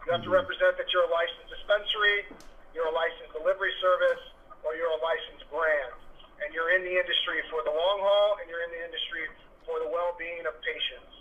You 0.04 0.12
have 0.12 0.28
to 0.28 0.34
represent 0.36 0.76
that 0.76 0.92
you're 0.92 1.08
a 1.08 1.14
licensed 1.16 1.48
dispensary, 1.56 2.28
you're 2.76 2.92
a 2.92 2.96
licensed 2.96 3.32
delivery 3.32 3.72
service, 3.80 4.24
or 4.68 4.76
you're 4.76 4.92
a 4.92 5.00
licensed 5.00 5.48
brand. 5.48 5.96
And 6.44 6.52
you're 6.52 6.76
in 6.76 6.84
the 6.84 7.00
industry 7.00 7.40
for 7.48 7.64
the 7.64 7.72
long 7.72 8.04
haul, 8.04 8.44
and 8.44 8.52
you're 8.52 8.68
in 8.68 8.76
the 8.76 8.84
industry 8.84 9.24
for 9.64 9.80
the 9.80 9.88
well-being 9.88 10.44
of 10.44 10.60
patients. 10.68 11.21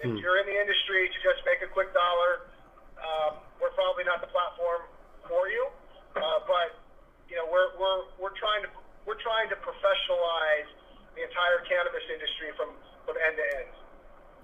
If 0.00 0.16
you're 0.16 0.40
in 0.40 0.46
the 0.48 0.56
industry 0.56 1.12
to 1.12 1.18
just 1.20 1.44
make 1.44 1.60
a 1.60 1.68
quick 1.68 1.92
dollar, 1.92 2.48
um, 2.96 3.36
we're 3.60 3.72
probably 3.76 4.04
not 4.04 4.24
the 4.24 4.32
platform 4.32 4.88
for 5.28 5.48
you. 5.48 5.68
Uh, 6.16 6.40
but 6.48 6.80
you 7.28 7.36
know, 7.36 7.44
we're 7.52 7.76
we're 7.76 8.08
we're 8.16 8.36
trying 8.36 8.64
to 8.64 8.70
we're 9.06 9.20
trying 9.20 9.48
to 9.52 9.56
professionalize 9.60 10.68
the 11.14 11.22
entire 11.22 11.60
cannabis 11.68 12.02
industry 12.08 12.48
from 12.56 12.72
from 13.04 13.16
end 13.20 13.36
to 13.36 13.46
end. 13.60 13.70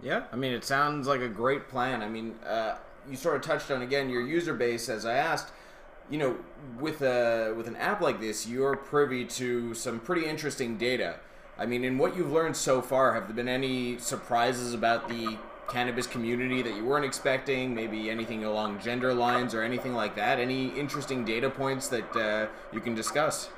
Yeah, 0.03 0.25
I 0.33 0.37
mean, 0.37 0.53
it 0.53 0.65
sounds 0.65 1.09
like 1.09 1.21
a 1.21 1.29
great 1.29 1.69
plan. 1.69 2.03
I 2.03 2.09
mean, 2.09 2.37
uh, 2.47 2.77
you 3.09 3.17
sort 3.17 3.37
of 3.37 3.43
touched 3.43 3.71
on 3.71 3.83
again 3.83 4.11
your 4.11 4.23
user 4.23 4.55
base, 4.55 4.89
as 4.89 5.07
I 5.07 5.15
asked. 5.15 5.53
You 6.09 6.19
know, 6.19 6.37
with 6.79 7.03
a 7.03 7.55
with 7.57 7.67
an 7.67 7.77
app 7.77 8.01
like 8.01 8.21
this, 8.21 8.47
you're 8.47 8.77
privy 8.77 9.25
to 9.25 9.75
some 9.75 9.99
pretty 10.01 10.27
interesting 10.27 10.77
data. 10.77 11.19
I 11.59 11.65
mean, 11.65 11.85
in 11.85 11.97
what 11.97 12.17
you've 12.17 12.33
learned 12.33 12.57
so 12.57 12.83
far, 12.83 13.15
have 13.15 13.29
there 13.29 13.37
been 13.37 13.49
any 13.49 13.97
surprises 13.97 14.75
about 14.75 15.09
the 15.09 15.39
cannabis 15.73 16.07
community 16.07 16.61
that 16.61 16.77
you 16.77 16.85
weren't 16.85 17.09
expecting? 17.09 17.75
Maybe 17.75 18.11
anything 18.11 18.45
along 18.45 18.81
gender 18.85 19.15
lines 19.15 19.57
or 19.57 19.65
anything 19.65 19.97
like 19.97 20.15
that? 20.17 20.39
Any 20.39 20.69
interesting 20.77 21.25
data 21.25 21.49
points 21.49 21.89
that 21.89 22.13
uh, 22.13 22.53
you 22.77 22.81
can 22.85 22.95
discuss? 22.95 23.49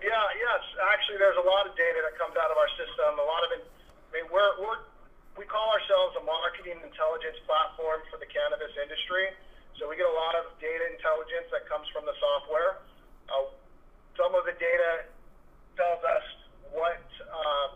Yeah, 0.00 0.08
yes. 0.16 0.62
Actually, 0.80 1.20
there's 1.20 1.36
a 1.36 1.44
lot 1.44 1.68
of 1.68 1.76
data 1.76 2.00
that 2.08 2.16
comes 2.16 2.32
out 2.40 2.48
of 2.48 2.56
our 2.56 2.72
system. 2.80 3.20
A 3.20 3.28
lot 3.28 3.44
of 3.44 3.50
it. 3.60 3.62
I 3.68 4.10
mean, 4.16 4.26
we're, 4.32 4.56
we're 4.56 4.80
we 5.36 5.44
call 5.44 5.68
ourselves 5.76 6.16
a 6.16 6.24
marketing 6.24 6.80
intelligence 6.80 7.36
platform 7.44 8.00
for 8.08 8.16
the 8.16 8.28
cannabis 8.32 8.72
industry. 8.80 9.28
So 9.76 9.88
we 9.92 9.96
get 9.96 10.08
a 10.08 10.16
lot 10.16 10.40
of 10.40 10.56
data 10.56 10.88
intelligence 10.88 11.52
that 11.52 11.68
comes 11.68 11.84
from 11.92 12.08
the 12.08 12.16
software. 12.16 12.80
Uh, 13.28 13.52
some 14.16 14.32
of 14.32 14.48
the 14.48 14.56
data 14.56 15.08
tells 15.76 16.00
us 16.04 16.24
what 16.74 17.02
uh, 17.26 17.66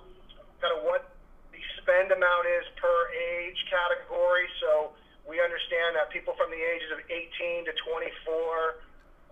kind 0.62 0.72
of 0.74 0.86
what 0.86 1.14
the 1.50 1.62
spend 1.82 2.10
amount 2.10 2.46
is 2.60 2.64
per 2.78 2.98
age 3.14 3.58
category. 3.70 4.46
So 4.62 4.94
we 5.26 5.38
understand 5.42 5.98
that 5.98 6.10
people 6.10 6.34
from 6.38 6.50
the 6.50 6.58
ages 6.58 6.90
of 6.94 7.00
18 7.06 7.64
to 7.70 7.72
24 7.72 8.84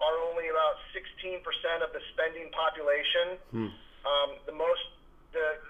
are 0.03 0.17
only 0.31 0.51
about 0.51 0.83
16% 0.91 1.43
of 1.85 1.91
the 1.95 2.03
spending 2.15 2.51
population. 2.51 3.39
Hmm. 3.55 3.71
Um, 4.03 4.31
the 4.51 4.57
most 4.57 4.83
the 5.31 5.63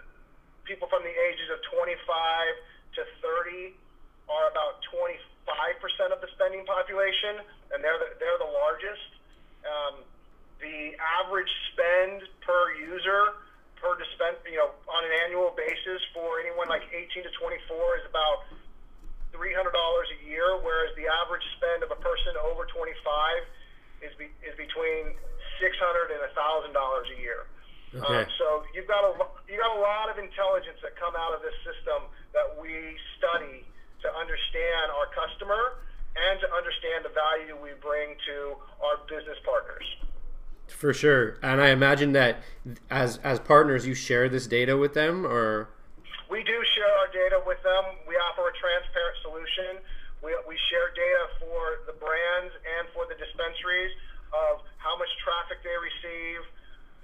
people 0.65 0.89
from 0.89 1.05
the 1.05 1.13
ages 1.13 1.49
of 1.53 1.59
25 1.71 1.99
to 2.97 3.03
30 3.21 3.77
are 4.31 4.47
about 4.51 4.81
25% 4.89 5.19
of 6.15 6.23
the 6.23 6.31
spending 6.39 6.65
population, 6.65 7.43
and 7.75 7.83
they're 7.83 7.99
the, 7.99 8.17
they're 8.19 8.41
the 8.41 8.53
largest. 8.53 9.11
Um, 9.67 9.95
the 10.63 10.95
average 10.99 11.51
spend 11.75 12.23
per 12.47 12.75
user 12.79 13.43
per 13.83 13.99
dispense, 13.99 14.39
you 14.47 14.63
know, 14.63 14.71
on 14.87 15.03
an 15.03 15.11
annual 15.27 15.51
basis 15.59 15.99
for 16.15 16.39
anyone 16.39 16.71
like 16.71 16.87
18 16.95 17.27
to 17.27 17.32
24 17.43 17.99
is 17.99 18.07
about 18.07 18.47
$300 19.35 19.67
a 19.67 20.19
year, 20.23 20.63
whereas 20.63 20.95
the 20.95 21.11
average 21.11 21.43
spend 21.59 21.83
of 21.83 21.91
a 21.91 21.99
person 21.99 22.39
over 22.39 22.71
25 22.71 22.87
is 24.07 24.15
be, 24.15 24.31
is 24.47 24.55
between 24.55 25.19
$600 25.59 26.15
and 26.15 26.23
$1,000 26.23 26.71
a 26.71 27.19
year. 27.19 27.51
Okay. 27.99 28.23
Um, 28.23 28.27
so 28.39 28.63
you've 28.73 28.89
got 28.89 29.05
a 29.05 29.13
you 29.51 29.61
got 29.61 29.77
a 29.77 29.83
lot 29.83 30.09
of 30.09 30.17
intelligence 30.17 30.81
that 30.81 30.97
come 30.97 31.13
out 31.13 31.37
of 31.37 31.45
this 31.45 31.53
system 31.61 32.09
that 32.33 32.57
we 32.57 32.73
study 33.21 33.69
to 34.01 34.09
understand 34.17 34.89
our 34.97 35.13
customer 35.13 35.77
and 36.17 36.41
to 36.41 36.49
understand 36.57 37.05
the 37.05 37.13
value 37.13 37.53
we 37.61 37.77
bring 37.85 38.17
to 38.33 38.57
our 38.81 38.97
business 39.05 39.37
partners. 39.45 39.85
For 40.73 40.95
sure, 40.95 41.37
and 41.43 41.61
I 41.61 41.69
imagine 41.69 42.13
that 42.13 42.41
as 42.89 43.19
as 43.19 43.39
partners, 43.41 43.87
you 43.87 43.93
share 43.93 44.29
this 44.31 44.47
data 44.47 44.79
with 44.79 44.95
them, 44.95 45.27
or 45.27 45.69
We 46.33 46.41
do 46.49 46.57
share 46.73 46.89
our 46.89 47.13
data 47.13 47.45
with 47.45 47.61
them. 47.61 47.85
We 48.09 48.17
offer 48.17 48.49
a 48.49 48.55
transparent 48.57 49.21
solution. 49.21 49.85
We, 50.25 50.33
we 50.49 50.57
share 50.73 50.89
data 50.97 51.29
for 51.37 51.85
the 51.85 51.93
brands 51.93 52.57
and 52.81 52.89
for 52.97 53.05
the 53.05 53.21
dispensaries 53.21 53.93
of 54.33 54.65
how 54.81 54.97
much 54.97 55.13
traffic 55.21 55.61
they 55.61 55.77
receive, 55.77 56.41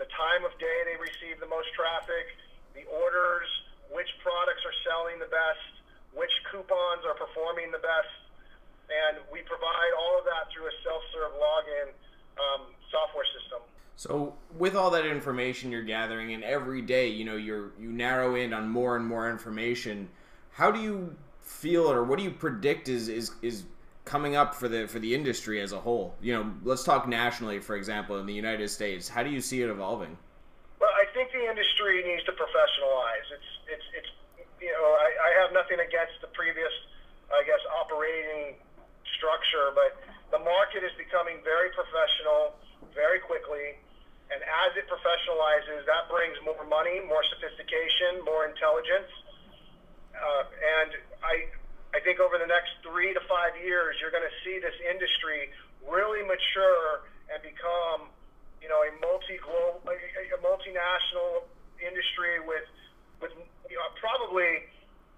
the 0.00 0.08
time 0.16 0.48
of 0.48 0.56
day 0.56 0.78
they 0.88 0.96
receive 0.96 1.44
the 1.44 1.50
most 1.50 1.68
traffic, 1.76 2.24
the 2.72 2.88
orders, 2.88 3.44
which 3.92 4.08
products 4.24 4.64
are 4.64 4.76
selling 4.88 5.20
the 5.20 5.28
best, 5.28 5.76
which 6.16 6.32
coupons 6.48 7.04
are 7.04 7.16
performing 7.20 7.68
the 7.68 7.84
best, 7.84 8.14
and 8.88 9.20
we 9.28 9.44
provide 9.44 9.92
all 9.92 10.20
of 10.20 10.24
that 10.24 10.48
through 10.56 10.72
a 10.72 10.74
self-serve 10.80 11.36
login 11.36 11.92
um, 12.40 12.72
software 12.88 13.28
system. 13.36 13.47
So, 13.98 14.38
with 14.56 14.76
all 14.76 14.92
that 14.92 15.04
information 15.04 15.72
you're 15.72 15.82
gathering, 15.82 16.32
and 16.32 16.44
every 16.44 16.82
day, 16.82 17.08
you 17.08 17.24
know, 17.24 17.34
you're 17.34 17.72
you 17.80 17.90
narrow 17.90 18.36
in 18.36 18.54
on 18.54 18.68
more 18.68 18.94
and 18.94 19.04
more 19.04 19.28
information. 19.28 20.08
How 20.52 20.70
do 20.70 20.78
you 20.78 21.16
feel, 21.42 21.90
or 21.90 22.04
what 22.04 22.16
do 22.16 22.22
you 22.22 22.30
predict 22.30 22.88
is 22.88 23.08
is 23.08 23.32
is 23.42 23.64
coming 24.04 24.36
up 24.36 24.54
for 24.54 24.68
the 24.68 24.86
for 24.86 25.00
the 25.00 25.12
industry 25.12 25.60
as 25.60 25.72
a 25.72 25.80
whole? 25.80 26.14
You 26.22 26.32
know, 26.32 26.54
let's 26.62 26.84
talk 26.84 27.08
nationally, 27.08 27.58
for 27.58 27.74
example, 27.74 28.20
in 28.20 28.26
the 28.26 28.32
United 28.32 28.70
States. 28.70 29.08
How 29.08 29.24
do 29.24 29.30
you 29.30 29.40
see 29.40 29.62
it 29.62 29.68
evolving? 29.68 30.16
Well, 30.78 30.94
I 30.94 31.12
think 31.12 31.32
the 31.32 31.50
industry 31.50 32.04
needs 32.06 32.22
to 32.30 32.32
professionalize. 32.38 33.26
It's 33.34 33.50
it's 33.66 33.86
it's 33.98 34.10
you 34.62 34.70
know 34.78 34.94
I, 34.94 35.10
I 35.26 35.42
have 35.42 35.50
nothing 35.52 35.80
against 35.82 36.22
the 36.22 36.30
previous 36.38 36.70
I 37.34 37.42
guess 37.42 37.66
operating 37.82 38.62
structure, 39.18 39.74
but 39.74 39.98
the 40.30 40.38
market 40.38 40.86
is 40.86 40.94
becoming 40.94 41.42
very 41.42 41.70
professional 41.74 42.54
very 42.94 43.18
quickly, 43.18 43.78
and 44.28 44.40
as 44.44 44.70
it 44.76 44.84
professionalizes, 44.88 45.88
that 45.88 46.08
brings 46.12 46.36
more 46.44 46.64
money, 46.68 47.00
more 47.04 47.24
sophistication, 47.32 48.20
more 48.24 48.44
intelligence, 48.44 49.08
uh, 50.12 50.44
and 50.44 50.90
I 51.24 51.48
I 51.96 52.04
think 52.04 52.20
over 52.20 52.36
the 52.36 52.48
next 52.48 52.76
three 52.84 53.16
to 53.16 53.22
five 53.24 53.56
years, 53.56 53.96
you're 53.96 54.12
going 54.12 54.26
to 54.26 54.36
see 54.44 54.60
this 54.60 54.76
industry 54.84 55.48
really 55.88 56.20
mature 56.20 57.08
and 57.32 57.40
become 57.40 58.12
you 58.62 58.68
know, 58.68 58.82
a 58.82 58.90
multi-global, 59.00 59.80
a, 59.86 59.96
a 60.34 60.38
multinational 60.42 61.46
industry 61.78 62.42
with, 62.42 62.66
with 63.22 63.30
you 63.70 63.78
know, 63.78 63.88
probably, 64.02 64.66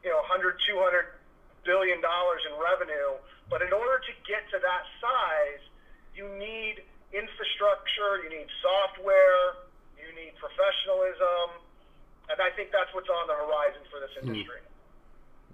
you 0.04 0.10
know, 0.12 0.20
100, 0.28 0.60
200 0.68 1.18
billion 1.64 2.00
dollars 2.00 2.40
in 2.48 2.54
revenue. 2.56 3.16
But 3.48 3.62
in 3.62 3.72
order 3.72 3.98
to 4.00 4.12
get 4.28 4.44
to 4.52 4.58
that 4.60 4.84
size, 5.00 5.62
you 6.14 6.28
need 6.36 6.84
infrastructure, 7.12 8.22
you 8.22 8.30
need 8.30 8.46
software, 8.62 9.66
you 9.98 10.08
need 10.14 10.32
professionalism, 10.38 11.60
and 12.30 12.38
I 12.40 12.50
think 12.54 12.70
that's 12.70 12.92
what's 12.94 13.10
on 13.10 13.26
the 13.26 13.34
horizon 13.34 13.82
for 13.90 13.98
this 14.00 14.14
hmm. 14.18 14.30
industry. 14.30 14.60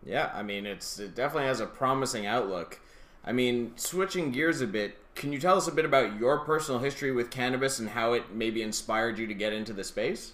Yeah, 0.04 0.30
I 0.34 0.42
mean, 0.42 0.66
it's 0.66 0.98
it 1.00 1.14
definitely 1.14 1.48
has 1.48 1.60
a 1.60 1.66
promising 1.66 2.26
outlook. 2.26 2.78
I 3.24 3.32
mean, 3.32 3.72
switching 3.74 4.30
gears 4.30 4.60
a 4.60 4.66
bit, 4.66 4.94
can 5.16 5.32
you 5.32 5.40
tell 5.40 5.56
us 5.56 5.66
a 5.66 5.72
bit 5.72 5.84
about 5.84 6.20
your 6.20 6.38
personal 6.46 6.78
history 6.78 7.10
with 7.10 7.30
cannabis 7.30 7.80
and 7.80 7.88
how 7.88 8.12
it 8.12 8.30
maybe 8.32 8.62
inspired 8.62 9.18
you 9.18 9.26
to 9.26 9.34
get 9.34 9.52
into 9.52 9.72
the 9.72 9.82
space? 9.82 10.32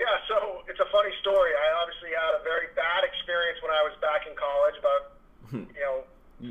Yeah, 0.00 0.06
so 0.26 0.64
it's 0.66 0.80
a 0.80 0.90
funny 0.90 1.14
story. 1.20 1.52
I 1.54 1.82
obviously 1.82 2.10
had 2.10 2.40
a 2.40 2.42
very 2.42 2.66
bad 2.74 3.04
experience 3.04 3.62
when 3.62 3.70
I 3.70 3.82
was 3.84 3.94
back 4.00 4.26
in 4.26 4.34
college. 4.34 4.74
About 4.80 5.02
you 5.52 5.80
know, 5.80 6.02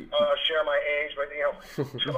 uh, 0.04 0.36
share 0.48 0.64
my 0.64 0.78
age, 0.78 1.16
but 1.16 1.32
you 1.32 1.44
know, 1.44 1.56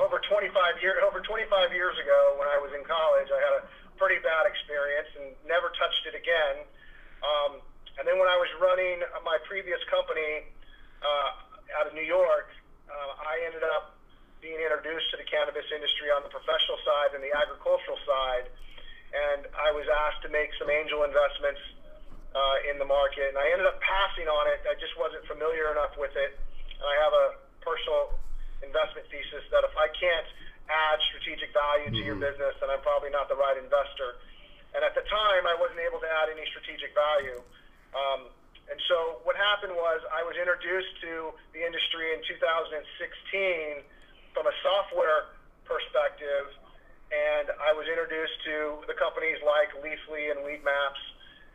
over 0.05 0.19
25 0.19 0.81
years 0.81 0.97
over 1.05 1.21
25 1.21 1.73
years 1.73 1.95
ago 1.99 2.35
when 2.39 2.47
I 2.47 2.57
was 2.57 2.73
in 2.73 2.83
college, 2.83 3.29
I 3.29 3.39
had 3.39 3.53
a 3.61 3.63
pretty 3.97 4.21
bad 4.21 4.45
experience 4.45 5.09
and 5.17 5.33
never 5.45 5.69
touched 5.77 6.05
it 6.05 6.15
again. 6.15 6.65
Um, 7.21 7.61
and 7.97 8.05
then 8.05 8.21
when 8.21 8.29
I 8.29 8.37
was 8.37 8.49
running 8.61 9.01
my 9.25 9.41
previous 9.49 9.81
company 9.89 10.45
uh, 11.01 11.77
out 11.81 11.89
of 11.89 11.93
New 11.97 12.05
York, 12.05 12.53
uh, 12.85 13.13
I 13.17 13.41
ended 13.45 13.65
up 13.65 13.97
being 14.41 14.61
introduced 14.61 15.09
to 15.11 15.17
the 15.17 15.25
cannabis 15.25 15.65
industry 15.73 16.13
on 16.13 16.21
the 16.21 16.29
professional 16.29 16.77
side 16.85 17.17
and 17.17 17.25
the 17.25 17.33
agricultural 17.33 17.97
side. 18.05 18.53
And 19.09 19.49
I 19.57 19.73
was 19.73 19.89
asked 19.89 20.21
to 20.23 20.29
make 20.29 20.53
some 20.61 20.69
angel 20.69 21.01
investments 21.01 21.59
uh, 22.37 22.69
in 22.69 22.77
the 22.77 22.85
market, 22.85 23.33
and 23.33 23.37
I 23.39 23.49
ended 23.49 23.65
up 23.65 23.81
passing 23.81 24.29
on 24.29 24.45
it. 24.45 24.61
I 24.69 24.77
just 24.77 24.93
wasn't 24.93 25.25
familiar 25.25 25.73
enough 25.73 25.97
with 25.97 26.13
it. 26.13 26.37
And 26.77 26.85
I 26.85 26.95
have 27.01 27.13
a 27.17 27.27
personal 27.67 28.15
investment 28.63 29.03
thesis 29.11 29.43
that 29.51 29.67
if 29.67 29.75
I 29.75 29.91
can't 29.91 30.29
add 30.71 30.97
strategic 31.11 31.51
value 31.51 31.91
to 31.91 32.03
your 32.03 32.15
business, 32.15 32.55
then 32.63 32.71
I'm 32.71 32.79
probably 32.79 33.11
not 33.11 33.27
the 33.27 33.35
right 33.35 33.59
investor. 33.59 34.23
And 34.71 34.87
at 34.87 34.95
the 34.95 35.03
time, 35.11 35.43
I 35.43 35.55
wasn't 35.59 35.83
able 35.83 35.99
to 35.99 36.07
add 36.07 36.31
any 36.31 36.47
strategic 36.55 36.95
value. 36.95 37.39
Um, 37.91 38.31
and 38.67 38.79
so 38.87 39.23
what 39.23 39.35
happened 39.39 39.75
was 39.75 40.03
I 40.11 40.23
was 40.27 40.35
introduced 40.35 40.91
to 41.03 41.31
the 41.55 41.63
industry 41.63 42.11
in 42.15 42.19
2016 42.27 43.83
from 44.35 44.43
a 44.47 44.55
software 44.59 45.31
perspective, 45.63 46.51
and 47.11 47.47
I 47.63 47.71
was 47.71 47.87
introduced 47.87 48.43
to 48.43 48.83
the 48.91 48.95
companies 48.99 49.39
like 49.43 49.71
Leafly 49.79 50.35
and 50.35 50.43
Weedmaps 50.43 51.03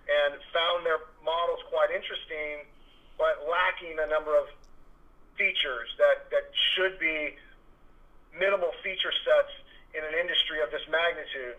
and 0.08 0.40
found 0.56 0.88
their 0.88 1.04
models 1.20 1.60
quite 1.68 1.92
interesting, 1.92 2.64
but 3.20 3.44
lacking 3.44 4.00
a 4.00 4.08
number 4.08 4.32
of 4.32 4.48
features 5.42 5.90
that, 5.98 6.30
that 6.30 6.46
should 6.74 6.94
be 7.02 7.34
minimal 8.38 8.70
feature 8.86 9.10
sets 9.26 9.50
in 9.90 10.06
an 10.06 10.14
industry 10.14 10.62
of 10.62 10.70
this 10.70 10.86
magnitude. 10.86 11.58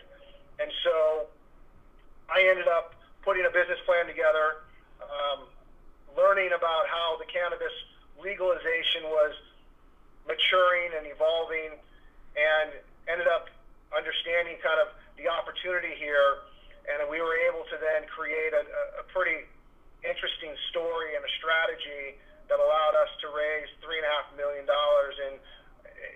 And 0.56 0.72
so 0.88 1.28
I 2.32 2.48
ended 2.48 2.72
up 2.72 2.96
putting 3.28 3.44
a 3.44 3.52
business 3.52 3.80
plan 3.84 4.08
together, 4.08 4.64
um, 5.04 5.44
learning 6.16 6.56
about 6.56 6.88
how 6.88 7.20
the 7.20 7.28
cannabis 7.28 7.76
legalization 8.24 9.04
was 9.12 9.36
maturing 10.24 10.96
and 10.96 11.04
evolving, 11.12 11.76
and 12.40 12.72
ended 13.12 13.28
up 13.28 13.52
understanding 13.92 14.56
kind 14.64 14.80
of 14.80 14.96
the 15.20 15.28
opportunity 15.28 15.92
here. 16.00 16.40
And 16.88 17.04
we 17.12 17.20
were 17.20 17.36
able 17.52 17.68
to 17.68 17.76
then 17.80 18.08
create 18.08 18.56
a, 18.56 18.64
a 19.00 19.04
pretty 19.12 19.44
interesting 20.08 20.56
story 20.72 21.16
and 21.16 21.24
a 21.24 21.32
strategy 21.40 22.16
that 22.54 22.62
allowed 22.62 22.94
us 23.02 23.10
to 23.26 23.34
raise 23.34 23.66
three 23.82 23.98
and 23.98 24.06
a 24.06 24.12
half 24.14 24.30
million 24.38 24.62
dollars 24.70 25.18
in, 25.26 25.34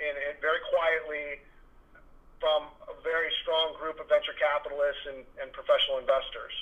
in, 0.05 0.13
in 0.29 0.33
very 0.37 0.61
quietly 0.69 1.41
from 2.37 2.69
a 2.85 2.93
very 3.01 3.33
strong 3.41 3.73
group 3.81 3.97
of 3.97 4.05
venture 4.05 4.37
capitalists 4.37 5.01
and, 5.09 5.25
and 5.41 5.49
professional 5.49 5.97
investors. 5.97 6.53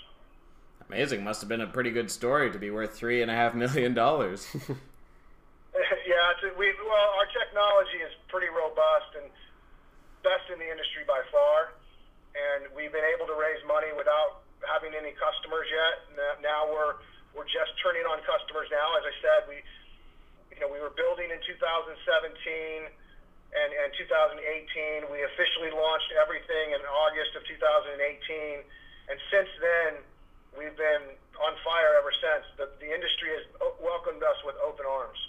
Amazing. 0.87 1.27
Must 1.27 1.43
have 1.43 1.51
been 1.51 1.59
a 1.59 1.67
pretty 1.67 1.91
good 1.91 2.07
story 2.07 2.55
to 2.55 2.59
be 2.59 2.71
worth 2.71 2.95
three 2.95 3.19
and 3.19 3.27
a 3.27 3.35
half 3.35 3.51
million 3.51 3.91
dollars. 3.91 4.47
yeah, 4.55 6.31
it's 6.31 6.43
a, 6.47 6.55
we 6.55 6.71
well, 6.79 7.09
our 7.19 7.27
technology 7.35 7.99
is 7.99 8.15
pretty 8.31 8.47
robust 8.47 9.11
and 9.19 9.27
best 10.23 10.47
in 10.47 10.55
the 10.55 10.69
industry 10.71 11.03
by 11.03 11.19
far, 11.35 11.75
and 12.31 12.71
we've 12.71 12.95
been 12.95 13.09
able 13.11 13.27
to 13.27 13.35
raise 13.35 13.59
money 13.67 13.91
without 13.91 14.47
having 14.63 14.95
any 14.95 15.11
customers 15.19 15.67
yet. 15.67 16.15
Now 16.39 16.71
we're 16.71 16.95
we're 17.35 17.47
just 17.51 17.75
turning 17.83 18.07
on 18.07 18.23
customers 18.23 18.71
now. 18.71 18.95
As 18.97 19.05
I 19.05 19.13
said, 19.19 19.39
we 19.51 19.59
you 20.55 20.63
know 20.63 20.71
we 20.71 20.79
were 20.79 20.95
building 20.95 21.29
in 21.29 21.39
2017 21.43 21.93
and, 22.87 23.69
and 23.75 23.89
2018. 23.93 25.11
We 25.11 25.21
officially 25.21 25.69
launched 25.75 26.11
everything 26.15 26.73
in 26.73 26.81
August 26.87 27.35
of 27.35 27.43
2018, 27.45 28.63
and 29.11 29.17
since 29.29 29.51
then 29.59 29.91
we've 30.55 30.75
been 30.79 31.13
on 31.39 31.53
fire 31.61 31.99
ever 31.99 32.11
since. 32.15 32.47
The, 32.55 32.65
the 32.79 32.89
industry 32.89 33.35
has 33.35 33.43
welcomed 33.83 34.23
us 34.23 34.39
with 34.47 34.55
open 34.63 34.87
arms. 34.87 35.19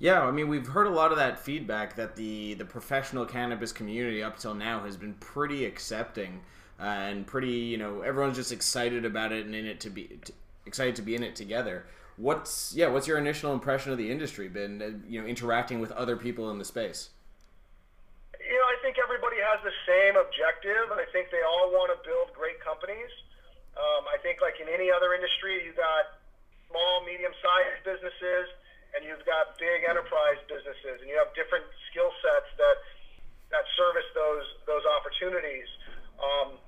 Yeah, 0.00 0.22
I 0.22 0.30
mean, 0.30 0.48
we've 0.48 0.66
heard 0.66 0.86
a 0.86 0.90
lot 0.90 1.12
of 1.12 1.18
that 1.18 1.38
feedback 1.38 1.94
that 1.96 2.16
the, 2.16 2.54
the 2.54 2.64
professional 2.64 3.26
cannabis 3.26 3.70
community 3.70 4.22
up 4.22 4.38
till 4.38 4.54
now 4.54 4.82
has 4.84 4.96
been 4.96 5.12
pretty 5.14 5.66
accepting 5.66 6.40
uh, 6.80 6.84
and 6.84 7.26
pretty, 7.26 7.52
you 7.52 7.76
know, 7.76 8.00
everyone's 8.00 8.36
just 8.36 8.50
excited 8.50 9.04
about 9.04 9.30
it 9.30 9.44
and 9.44 9.54
in 9.54 9.66
it 9.66 9.80
to 9.80 9.90
be 9.90 10.18
excited 10.66 10.96
to 10.96 11.02
be 11.02 11.14
in 11.14 11.22
it 11.22 11.36
together. 11.36 11.86
What's 12.16 12.74
yeah? 12.76 12.88
What's 12.88 13.08
your 13.08 13.16
initial 13.16 13.52
impression 13.52 13.92
of 13.92 13.98
the 13.98 14.10
industry 14.10 14.48
been? 14.48 14.82
Uh, 14.82 15.00
you 15.08 15.20
know, 15.20 15.26
interacting 15.26 15.80
with 15.80 15.90
other 15.92 16.16
people 16.16 16.50
in 16.50 16.58
the 16.58 16.68
space. 16.68 17.10
You 18.36 18.56
know, 18.56 18.68
I 18.68 18.76
think 18.82 18.96
everybody 19.00 19.40
has 19.40 19.60
the 19.64 19.72
same 19.88 20.20
objective. 20.20 20.92
I 20.92 21.08
think 21.12 21.32
they 21.32 21.40
all 21.40 21.72
want 21.72 21.92
to 21.92 21.98
build 22.04 22.36
great 22.36 22.60
companies. 22.60 23.08
Um, 23.72 24.04
I 24.10 24.20
think, 24.20 24.44
like 24.44 24.60
in 24.60 24.68
any 24.68 24.92
other 24.92 25.14
industry, 25.14 25.64
you 25.64 25.72
got 25.72 26.20
small, 26.68 27.06
medium-sized 27.08 27.88
businesses, 27.88 28.52
and 28.92 29.06
you've 29.06 29.24
got 29.24 29.56
big 29.56 29.86
enterprise 29.88 30.42
businesses, 30.50 31.00
and 31.00 31.08
you 31.08 31.16
have 31.16 31.32
different 31.32 31.64
skill 31.88 32.10
sets 32.20 32.50
that 32.58 32.76
that 33.54 33.64
service 33.80 34.08
those 34.12 34.46
those 34.66 34.84
opportunities. 34.98 35.68
Um, 36.20 36.60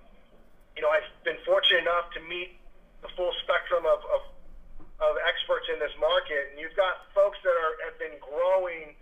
you 0.77 0.81
know, 0.81 0.89
I've 0.89 1.09
been 1.29 1.37
fortunate 1.45 1.85
enough 1.85 2.09
to 2.17 2.21
meet 2.25 2.62
the 3.03 3.11
full 3.19 3.35
spectrum 3.43 3.85
of, 3.85 4.01
of 4.11 4.23
of 5.03 5.19
experts 5.27 5.67
in 5.67 5.83
this 5.83 5.93
market, 5.99 6.55
and 6.55 6.63
you've 6.63 6.79
got 6.79 7.11
folks 7.11 7.39
that 7.43 7.55
are 7.55 7.75
have 7.91 7.99
been 7.99 8.15
growing 8.23 8.95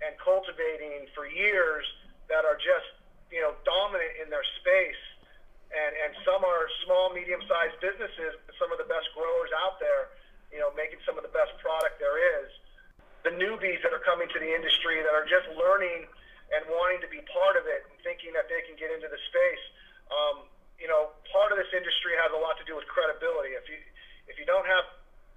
and 0.00 0.14
cultivating 0.22 1.10
for 1.12 1.26
years 1.26 1.84
that 2.30 2.46
are 2.46 2.56
just 2.56 2.88
you 3.34 3.42
know 3.42 3.52
dominant 3.66 4.14
in 4.22 4.30
their 4.30 4.46
space 4.62 5.02
and 5.70 5.92
and 5.94 6.10
some 6.26 6.42
are 6.42 6.66
small, 6.86 7.14
medium-sized 7.14 7.78
businesses, 7.78 8.34
some 8.58 8.74
of 8.74 8.78
the 8.82 8.88
best 8.90 9.06
growers 9.14 9.50
out 9.62 9.78
there, 9.78 10.10
you 10.50 10.58
know, 10.58 10.74
making 10.74 10.98
some 11.06 11.14
of 11.14 11.22
the 11.22 11.30
best 11.30 11.54
product 11.62 12.02
there 12.02 12.18
is. 12.42 12.50
The 13.22 13.34
newbies 13.38 13.78
that 13.86 13.94
are 13.94 14.02
coming 14.02 14.26
to 14.32 14.38
the 14.40 14.50
industry 14.50 14.98
that 15.04 15.14
are 15.14 15.28
just 15.28 15.46
learning 15.54 16.10
and 16.50 16.66
wanting 16.66 16.98
to 17.06 17.10
be 17.10 17.22
part 17.30 17.54
of 17.54 17.70
it 17.70 17.86
and 17.86 17.94
thinking 18.02 18.34
that 18.34 18.50
they 18.50 18.66
can 18.66 18.74
get 18.74 18.90
into 18.90 19.06
the 19.06 19.20
space. 19.30 19.64
Um, 20.10 20.50
you 20.82 20.90
know, 20.90 21.14
part 21.30 21.54
of 21.54 21.60
this 21.60 21.70
industry 21.70 22.18
has 22.18 22.34
a 22.34 22.40
lot 22.40 22.58
to 22.58 22.66
do 22.66 22.74
with 22.74 22.88
credibility. 22.90 23.54
If 23.54 23.70
you 23.70 23.78
if 24.26 24.38
you 24.38 24.46
don't 24.46 24.66
have 24.66 24.86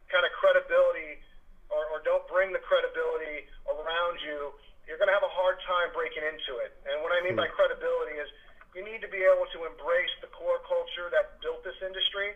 kind 0.09 0.25
of 0.25 0.33
credibility 0.37 1.21
or, 1.69 1.81
or 1.93 2.01
don't 2.01 2.25
bring 2.29 2.53
the 2.53 2.61
credibility 2.61 3.49
around 3.69 4.21
you, 4.21 4.53
you're 4.85 4.97
going 5.01 5.09
to 5.09 5.17
have 5.17 5.25
a 5.25 5.33
hard 5.33 5.57
time 5.65 5.89
breaking 5.93 6.25
into 6.25 6.61
it. 6.61 6.73
And 6.89 7.01
what 7.05 7.13
I 7.13 7.21
mean 7.21 7.37
by 7.37 7.49
hmm. 7.49 7.57
credibility 7.57 8.17
is 8.17 8.29
you 8.73 8.81
need 8.81 9.05
to 9.05 9.09
be 9.09 9.21
able 9.21 9.45
to 9.53 9.69
embrace 9.69 10.13
the 10.25 10.29
core 10.33 10.61
culture 10.65 11.13
that 11.13 11.37
built 11.45 11.61
this 11.61 11.77
industry. 11.85 12.33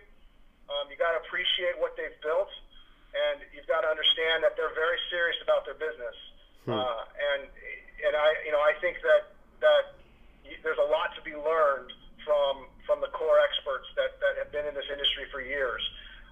Um, 0.69 0.85
you 0.89 0.97
got 0.97 1.17
to 1.17 1.21
appreciate 1.25 1.73
what 1.81 1.97
they've 1.97 2.17
built, 2.21 2.49
and 3.13 3.41
you've 3.53 3.65
got 3.65 3.81
to 3.81 3.89
understand 3.89 4.45
that 4.45 4.53
they're 4.53 4.73
very 4.77 5.01
serious 5.09 5.37
about 5.41 5.65
their 5.65 5.77
business. 5.77 6.17
Hmm. 6.69 6.77
Uh, 6.77 7.03
and 7.33 7.41
and 8.05 8.13
I 8.13 8.29
you 8.45 8.53
know 8.53 8.61
I 8.61 8.77
think 8.77 9.01
that 9.01 9.33
that 9.65 9.83
there's 10.61 10.79
a 10.79 10.89
lot 10.93 11.17
to 11.17 11.21
be 11.25 11.33
learned 11.33 11.89
from 12.21 12.69
from 12.85 13.01
the 13.01 13.09
core 13.17 13.41
experts 13.41 13.89
that 13.97 14.21
that 14.21 14.37
have 14.37 14.53
been 14.53 14.69
in 14.69 14.77
this 14.77 14.87
industry 14.93 15.25
for 15.33 15.41
years. 15.41 15.81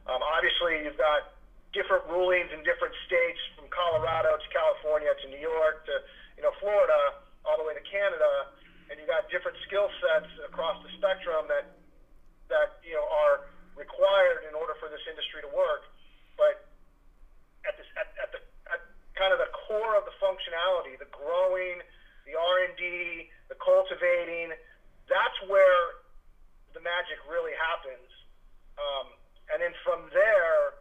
Um, 0.05 0.21
obviously, 0.21 0.85
you've 0.85 1.01
got 1.01 1.33
different 1.73 2.05
rulings 2.05 2.53
in 2.53 2.61
different 2.61 2.93
states, 3.09 3.41
from 3.57 3.65
Colorado 3.73 4.37
to 4.37 4.47
California 4.53 5.09
to 5.09 5.25
New 5.33 5.41
York 5.41 5.81
to 5.89 5.95
you 6.37 6.43
know 6.45 6.53
Florida, 6.61 7.25
all 7.47 7.57
the 7.57 7.65
way 7.65 7.73
to 7.73 7.81
Canada 8.05 8.53
and 8.93 9.01
you 9.01 9.05
got 9.09 9.25
different 9.33 9.57
skill 9.65 9.89
sets 9.97 10.29
across 10.45 10.77
the 10.85 10.91
spectrum 11.01 11.49
that 11.49 11.65
that 12.53 12.77
you 12.85 12.93
know 12.93 13.05
are 13.09 13.41
required 13.73 14.45
in 14.45 14.53
order 14.53 14.77
for 14.77 14.93
this 14.93 15.01
industry 15.09 15.41
to 15.41 15.49
work. 15.49 15.89
But 16.37 16.61
at 17.65 17.73
this 17.81 17.89
at, 17.97 18.05
at 18.21 18.29
the 18.29 18.41
at 18.69 18.79
kind 19.17 19.33
of 19.33 19.41
the 19.41 19.49
core 19.65 19.97
of 19.97 20.05
the 20.05 20.13
functionality, 20.21 21.01
the 21.01 21.09
growing, 21.09 21.81
the 22.29 22.37
R 22.37 22.69
and 22.69 22.77
D, 22.77 23.25
the 23.49 23.57
cultivating, 23.57 24.53
that's 25.09 25.37
where 25.49 26.05
the 26.77 26.81
magic 26.85 27.17
really 27.25 27.57
happens. 27.57 28.05
Um, 28.77 29.17
and 29.49 29.57
then 29.65 29.73
from 29.81 30.13
there, 30.13 30.77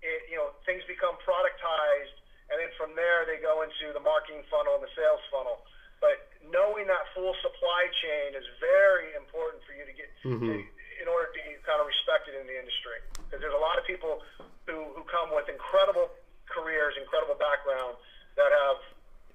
it, 0.00 0.32
you 0.32 0.38
know, 0.40 0.56
things 0.64 0.80
become 0.88 1.18
productized, 1.20 2.16
and 2.48 2.56
then 2.56 2.72
from 2.80 2.96
there 2.96 3.28
they 3.28 3.36
go 3.36 3.60
into 3.60 3.92
the 3.92 4.00
marketing 4.00 4.46
funnel 4.48 4.80
and 4.80 4.84
the 4.84 4.92
sales 4.96 5.20
funnel. 5.28 5.60
But 5.98 6.27
knowing 6.46 6.86
that 6.86 7.02
full 7.12 7.34
supply 7.42 7.90
chain 8.02 8.38
is 8.38 8.46
very 8.62 9.12
important 9.18 9.62
for 9.66 9.74
you 9.74 9.84
to 9.84 9.94
get 9.94 10.08
mm-hmm. 10.22 10.46
to, 10.46 10.54
in 11.02 11.06
order 11.06 11.30
to 11.30 11.34
be 11.34 11.54
kind 11.66 11.78
of 11.78 11.86
respected 11.86 12.38
in 12.38 12.46
the 12.46 12.56
industry. 12.56 12.98
Because 13.14 13.42
there's 13.42 13.56
a 13.56 13.64
lot 13.64 13.76
of 13.76 13.84
people 13.84 14.22
who, 14.66 14.94
who 14.94 15.02
come 15.06 15.34
with 15.34 15.46
incredible 15.50 16.10
careers, 16.48 16.96
incredible 16.96 17.36
background 17.36 17.98
that 18.38 18.50
have 18.50 18.80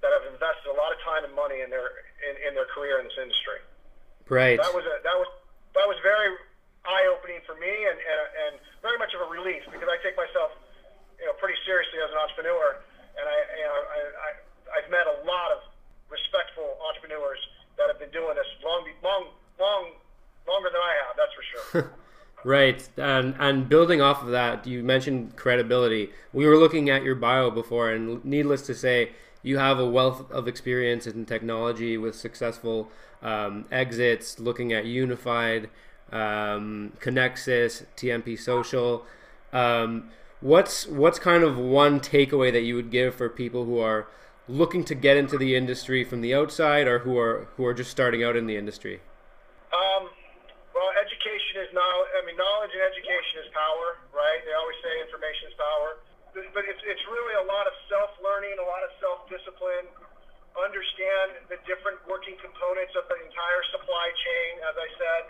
that 0.02 0.12
have 0.12 0.28
invested 0.28 0.68
a 0.68 0.76
lot 0.76 0.92
of 0.92 1.00
time 1.00 1.24
and 1.24 1.32
money 1.32 1.64
in 1.64 1.72
their 1.72 2.04
in, 2.28 2.34
in 2.44 2.52
their 2.52 2.68
career 2.72 3.00
in 3.00 3.08
this 3.08 3.16
industry. 3.16 3.60
Right. 4.28 4.60
That 4.60 4.72
was 4.72 4.84
a, 4.84 4.96
that 5.00 5.16
was 5.16 5.30
that 5.72 5.86
was 5.88 5.96
very 6.04 6.32
eye 6.84 7.08
opening 7.08 7.40
for 7.48 7.56
me 7.56 7.72
and, 7.72 7.96
and 7.96 8.20
and 8.48 8.52
very 8.84 9.00
much 9.00 9.16
of 9.16 9.24
a 9.24 9.28
relief 9.32 9.64
because 9.72 9.88
I 9.88 9.96
take 10.04 10.16
myself 10.16 10.52
you 11.16 11.24
know 11.24 11.34
pretty 11.40 11.56
seriously 11.64 12.00
as 12.04 12.12
an 12.12 12.20
entrepreneur 12.20 12.76
and 13.16 13.24
I 13.24 13.36
you 13.56 13.64
know 13.64 13.76
I, 13.76 13.98
I 14.04 14.28
I've 14.80 14.88
met 14.92 15.08
a 15.08 15.16
lot 15.24 15.56
of 15.56 15.64
respectful 16.14 16.78
entrepreneurs 16.88 17.42
that 17.76 17.90
have 17.90 17.98
been 17.98 18.10
doing 18.10 18.34
this 18.38 18.46
long, 18.62 18.86
long, 19.02 19.22
long, 19.58 19.84
longer 20.46 20.70
than 20.70 20.80
I 20.80 20.92
have. 21.02 21.12
That's 21.18 21.34
for 21.34 21.44
sure. 21.50 21.92
right, 22.44 22.88
and 22.96 23.34
and 23.38 23.68
building 23.68 24.00
off 24.00 24.22
of 24.22 24.30
that, 24.30 24.66
you 24.66 24.82
mentioned 24.82 25.36
credibility. 25.36 26.10
We 26.32 26.46
were 26.46 26.56
looking 26.56 26.88
at 26.88 27.02
your 27.02 27.14
bio 27.14 27.50
before, 27.50 27.90
and 27.90 28.24
needless 28.24 28.62
to 28.62 28.74
say, 28.74 29.10
you 29.42 29.58
have 29.58 29.78
a 29.78 29.88
wealth 29.88 30.30
of 30.30 30.48
experience 30.48 31.06
in 31.06 31.26
technology 31.26 31.98
with 31.98 32.14
successful 32.14 32.90
um, 33.22 33.66
exits, 33.70 34.38
looking 34.38 34.72
at 34.72 34.86
Unified, 34.86 35.68
um, 36.12 36.92
Connexus, 37.00 37.84
TMP 37.96 38.38
Social. 38.38 39.04
Um, 39.52 40.10
what's 40.40 40.86
what's 40.86 41.18
kind 41.18 41.42
of 41.42 41.56
one 41.56 42.00
takeaway 42.00 42.52
that 42.52 42.62
you 42.62 42.74
would 42.74 42.90
give 42.90 43.14
for 43.14 43.28
people 43.28 43.64
who 43.64 43.78
are 43.78 44.06
looking 44.48 44.84
to 44.84 44.94
get 44.94 45.16
into 45.16 45.38
the 45.38 45.56
industry 45.56 46.04
from 46.04 46.20
the 46.20 46.34
outside, 46.34 46.86
or 46.86 47.00
who 47.00 47.16
are 47.18 47.48
who 47.56 47.64
are 47.64 47.74
just 47.74 47.90
starting 47.90 48.22
out 48.22 48.36
in 48.36 48.46
the 48.46 48.56
industry? 48.56 49.00
Um, 49.72 50.10
well, 50.74 50.90
education 51.00 51.64
is 51.64 51.70
knowledge. 51.72 52.10
I 52.18 52.22
mean, 52.26 52.36
knowledge 52.36 52.72
and 52.76 52.84
education 52.84 53.42
is 53.42 53.48
power, 53.54 53.98
right? 54.12 54.40
They 54.44 54.54
always 54.54 54.78
say 54.84 54.92
information 55.00 55.48
is 55.48 55.56
power. 55.56 55.90
But 56.34 56.66
it's, 56.66 56.82
it's 56.82 57.06
really 57.06 57.38
a 57.38 57.46
lot 57.46 57.70
of 57.70 57.74
self-learning, 57.86 58.58
a 58.58 58.66
lot 58.66 58.82
of 58.82 58.90
self-discipline, 58.98 59.86
understand 60.58 61.46
the 61.46 61.62
different 61.62 62.02
working 62.10 62.34
components 62.42 62.90
of 62.98 63.06
the 63.06 63.14
entire 63.22 63.62
supply 63.70 64.10
chain, 64.18 64.50
as 64.66 64.74
I 64.74 64.88
said, 64.98 65.22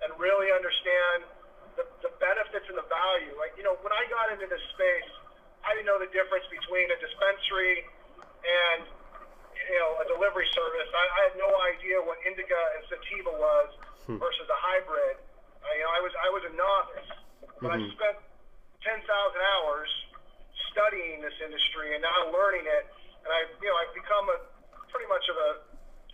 and 0.00 0.08
really 0.16 0.48
understand 0.48 1.28
the, 1.76 1.84
the 2.00 2.08
benefits 2.16 2.64
and 2.64 2.80
the 2.80 2.88
value. 2.88 3.36
Like, 3.36 3.60
you 3.60 3.64
know, 3.64 3.76
when 3.84 3.92
I 3.92 4.08
got 4.08 4.32
into 4.32 4.48
this 4.48 4.64
space, 4.72 5.10
I 5.68 5.76
didn't 5.76 5.84
know 5.84 6.00
the 6.00 6.08
difference 6.16 6.48
between 6.48 6.88
a 6.88 6.96
dispensary 6.96 7.84
and, 8.44 8.86
you 8.86 9.78
know, 9.78 10.00
a 10.02 10.06
delivery 10.06 10.48
service. 10.54 10.88
I, 10.90 11.04
I 11.04 11.20
had 11.30 11.34
no 11.38 11.50
idea 11.74 11.96
what 12.02 12.18
indica 12.24 12.58
and 12.78 12.82
sativa 12.88 13.32
was 13.32 13.68
hmm. 14.06 14.18
versus 14.18 14.48
a 14.48 14.58
hybrid. 14.58 15.16
I, 15.62 15.70
you 15.76 15.84
know, 15.84 15.92
I 15.92 16.00
was 16.00 16.12
I 16.14 16.28
was 16.30 16.42
a 16.46 16.54
novice, 16.54 17.10
but 17.60 17.74
mm-hmm. 17.74 17.90
I 17.90 17.96
spent 17.98 18.16
10,000 18.86 19.02
hours 19.02 19.90
studying 20.70 21.18
this 21.18 21.34
industry 21.42 21.98
and 21.98 22.02
now 22.06 22.30
learning 22.30 22.64
it, 22.64 22.84
and 23.26 23.30
I, 23.30 23.50
you 23.58 23.68
know, 23.68 23.76
I've 23.82 23.94
become 23.94 24.30
a 24.30 24.38
pretty 24.94 25.08
much 25.10 25.26
of 25.28 25.36
a, 25.36 25.50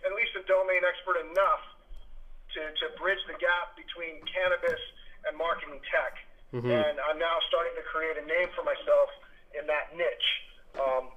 at 0.09 0.11
least 0.17 0.33
a 0.35 0.43
domain 0.49 0.81
expert 0.83 1.21
enough 1.21 1.63
to, 2.57 2.61
to 2.61 2.85
bridge 2.97 3.21
the 3.29 3.37
gap 3.37 3.77
between 3.77 4.19
cannabis 4.25 4.81
and 5.27 5.37
marketing 5.37 5.79
tech. 5.89 6.13
Mm-hmm. 6.53 6.71
And 6.71 6.95
I'm 7.03 7.19
now 7.19 7.37
starting 7.51 7.75
to 7.75 7.85
create 7.85 8.15
a 8.15 8.25
name 8.25 8.49
for 8.55 8.63
myself 8.63 9.09
in 9.57 9.67
that 9.67 9.91
niche. 9.95 10.29
Um, 10.79 11.11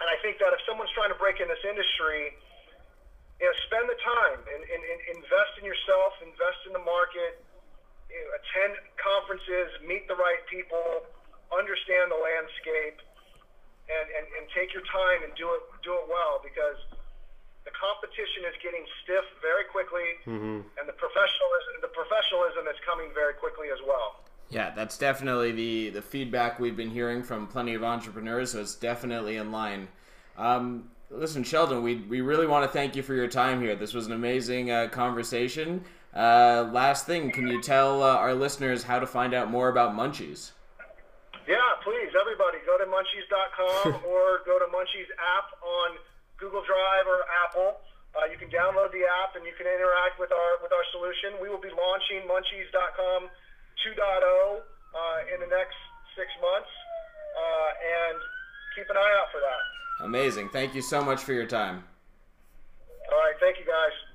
and 0.00 0.06
I 0.10 0.16
think 0.20 0.38
that 0.38 0.52
if 0.52 0.60
someone's 0.68 0.92
trying 0.92 1.08
to 1.08 1.18
break 1.18 1.40
in 1.40 1.48
this 1.48 1.64
industry, 1.64 2.36
you 3.40 3.46
know, 3.48 3.54
spend 3.64 3.88
the 3.88 3.98
time 4.00 4.40
and, 4.48 4.62
and, 4.64 4.82
and 4.84 4.98
invest 5.16 5.56
in 5.60 5.64
yourself, 5.64 6.16
invest 6.20 6.64
in 6.64 6.72
the 6.72 6.80
market, 6.80 7.36
you 8.08 8.16
know, 8.16 8.28
attend 8.36 8.76
conferences, 8.96 9.72
meet 9.84 10.08
the 10.08 10.16
right 10.16 10.40
people, 10.48 11.04
understand 11.52 12.12
the 12.12 12.20
landscape, 12.20 13.00
and, 13.86 14.06
and, 14.18 14.26
and 14.36 14.44
take 14.50 14.74
your 14.74 14.82
time 14.90 15.22
and 15.22 15.30
do 15.38 15.54
it 15.54 15.62
do 15.86 15.94
it 15.94 16.06
well 16.10 16.42
because 16.42 16.80
the 17.62 17.70
competition 17.70 18.42
is 18.46 18.54
getting 18.58 18.82
stiff 19.02 19.26
very 19.38 19.62
quickly, 19.62 20.18
mm-hmm. 20.26 20.66
and 20.78 20.84
the 20.86 20.96
professionalism 20.98 21.78
the 21.80 21.92
professionalism 21.94 22.66
is 22.66 22.78
coming 22.82 23.14
very 23.14 23.34
quickly 23.34 23.70
as 23.70 23.78
well. 23.86 24.18
Yeah, 24.48 24.70
that's 24.70 24.96
definitely 24.96 25.52
the 25.52 25.90
the 25.90 26.02
feedback 26.02 26.60
we've 26.60 26.76
been 26.76 26.90
hearing 26.90 27.22
from 27.22 27.46
plenty 27.48 27.74
of 27.74 27.82
entrepreneurs. 27.82 28.52
So 28.52 28.60
it's 28.60 28.74
definitely 28.76 29.36
in 29.36 29.50
line. 29.50 29.88
Um, 30.38 30.90
listen, 31.10 31.42
Sheldon, 31.42 31.82
we 31.82 31.96
we 31.96 32.20
really 32.20 32.46
want 32.46 32.64
to 32.64 32.70
thank 32.70 32.94
you 32.94 33.02
for 33.02 33.14
your 33.14 33.26
time 33.26 33.60
here. 33.60 33.74
This 33.74 33.92
was 33.92 34.06
an 34.06 34.12
amazing 34.12 34.70
uh, 34.70 34.88
conversation. 34.88 35.84
Uh, 36.14 36.70
last 36.72 37.04
thing, 37.04 37.30
can 37.30 37.46
you 37.46 37.60
tell 37.60 38.02
uh, 38.02 38.16
our 38.16 38.32
listeners 38.32 38.84
how 38.84 38.98
to 38.98 39.06
find 39.06 39.34
out 39.34 39.50
more 39.50 39.68
about 39.68 39.92
Muncheez? 39.92 40.52
Yeah, 41.44 41.60
please, 41.84 42.08
everybody, 42.16 42.58
go 42.64 42.78
to 42.80 42.88
muncheez.com 42.88 44.00
or 44.08 44.40
go 44.48 44.58
to 44.58 44.66
Muncheez 44.72 45.06
app 45.20 45.52
on 45.60 46.00
Google 46.38 46.64
Drive 46.64 47.04
or 47.04 47.20
Apple. 47.44 47.84
Uh, 48.16 48.32
you 48.32 48.38
can 48.40 48.48
download 48.48 48.88
the 48.96 49.04
app 49.04 49.36
and 49.36 49.44
you 49.44 49.52
can 49.58 49.68
interact 49.68 50.16
with 50.16 50.32
our 50.32 50.56
with 50.64 50.72
our 50.72 50.86
solution. 50.94 51.36
We 51.36 51.52
will 51.52 51.60
be 51.60 51.68
launching 51.68 52.24
Muncheez.com 52.24 53.28
2.0 53.84 53.96
uh, 53.96 55.34
in 55.34 55.40
the 55.40 55.50
next 55.50 55.76
six 56.16 56.28
months, 56.40 56.70
uh, 57.36 57.70
and 57.76 58.16
keep 58.74 58.88
an 58.88 58.96
eye 58.96 59.14
out 59.20 59.28
for 59.32 59.40
that. 59.40 60.04
Amazing. 60.04 60.48
Thank 60.50 60.74
you 60.74 60.82
so 60.82 61.02
much 61.02 61.22
for 61.22 61.32
your 61.32 61.46
time. 61.46 61.84
All 63.12 63.18
right. 63.18 63.34
Thank 63.40 63.58
you, 63.58 63.66
guys. 63.66 64.06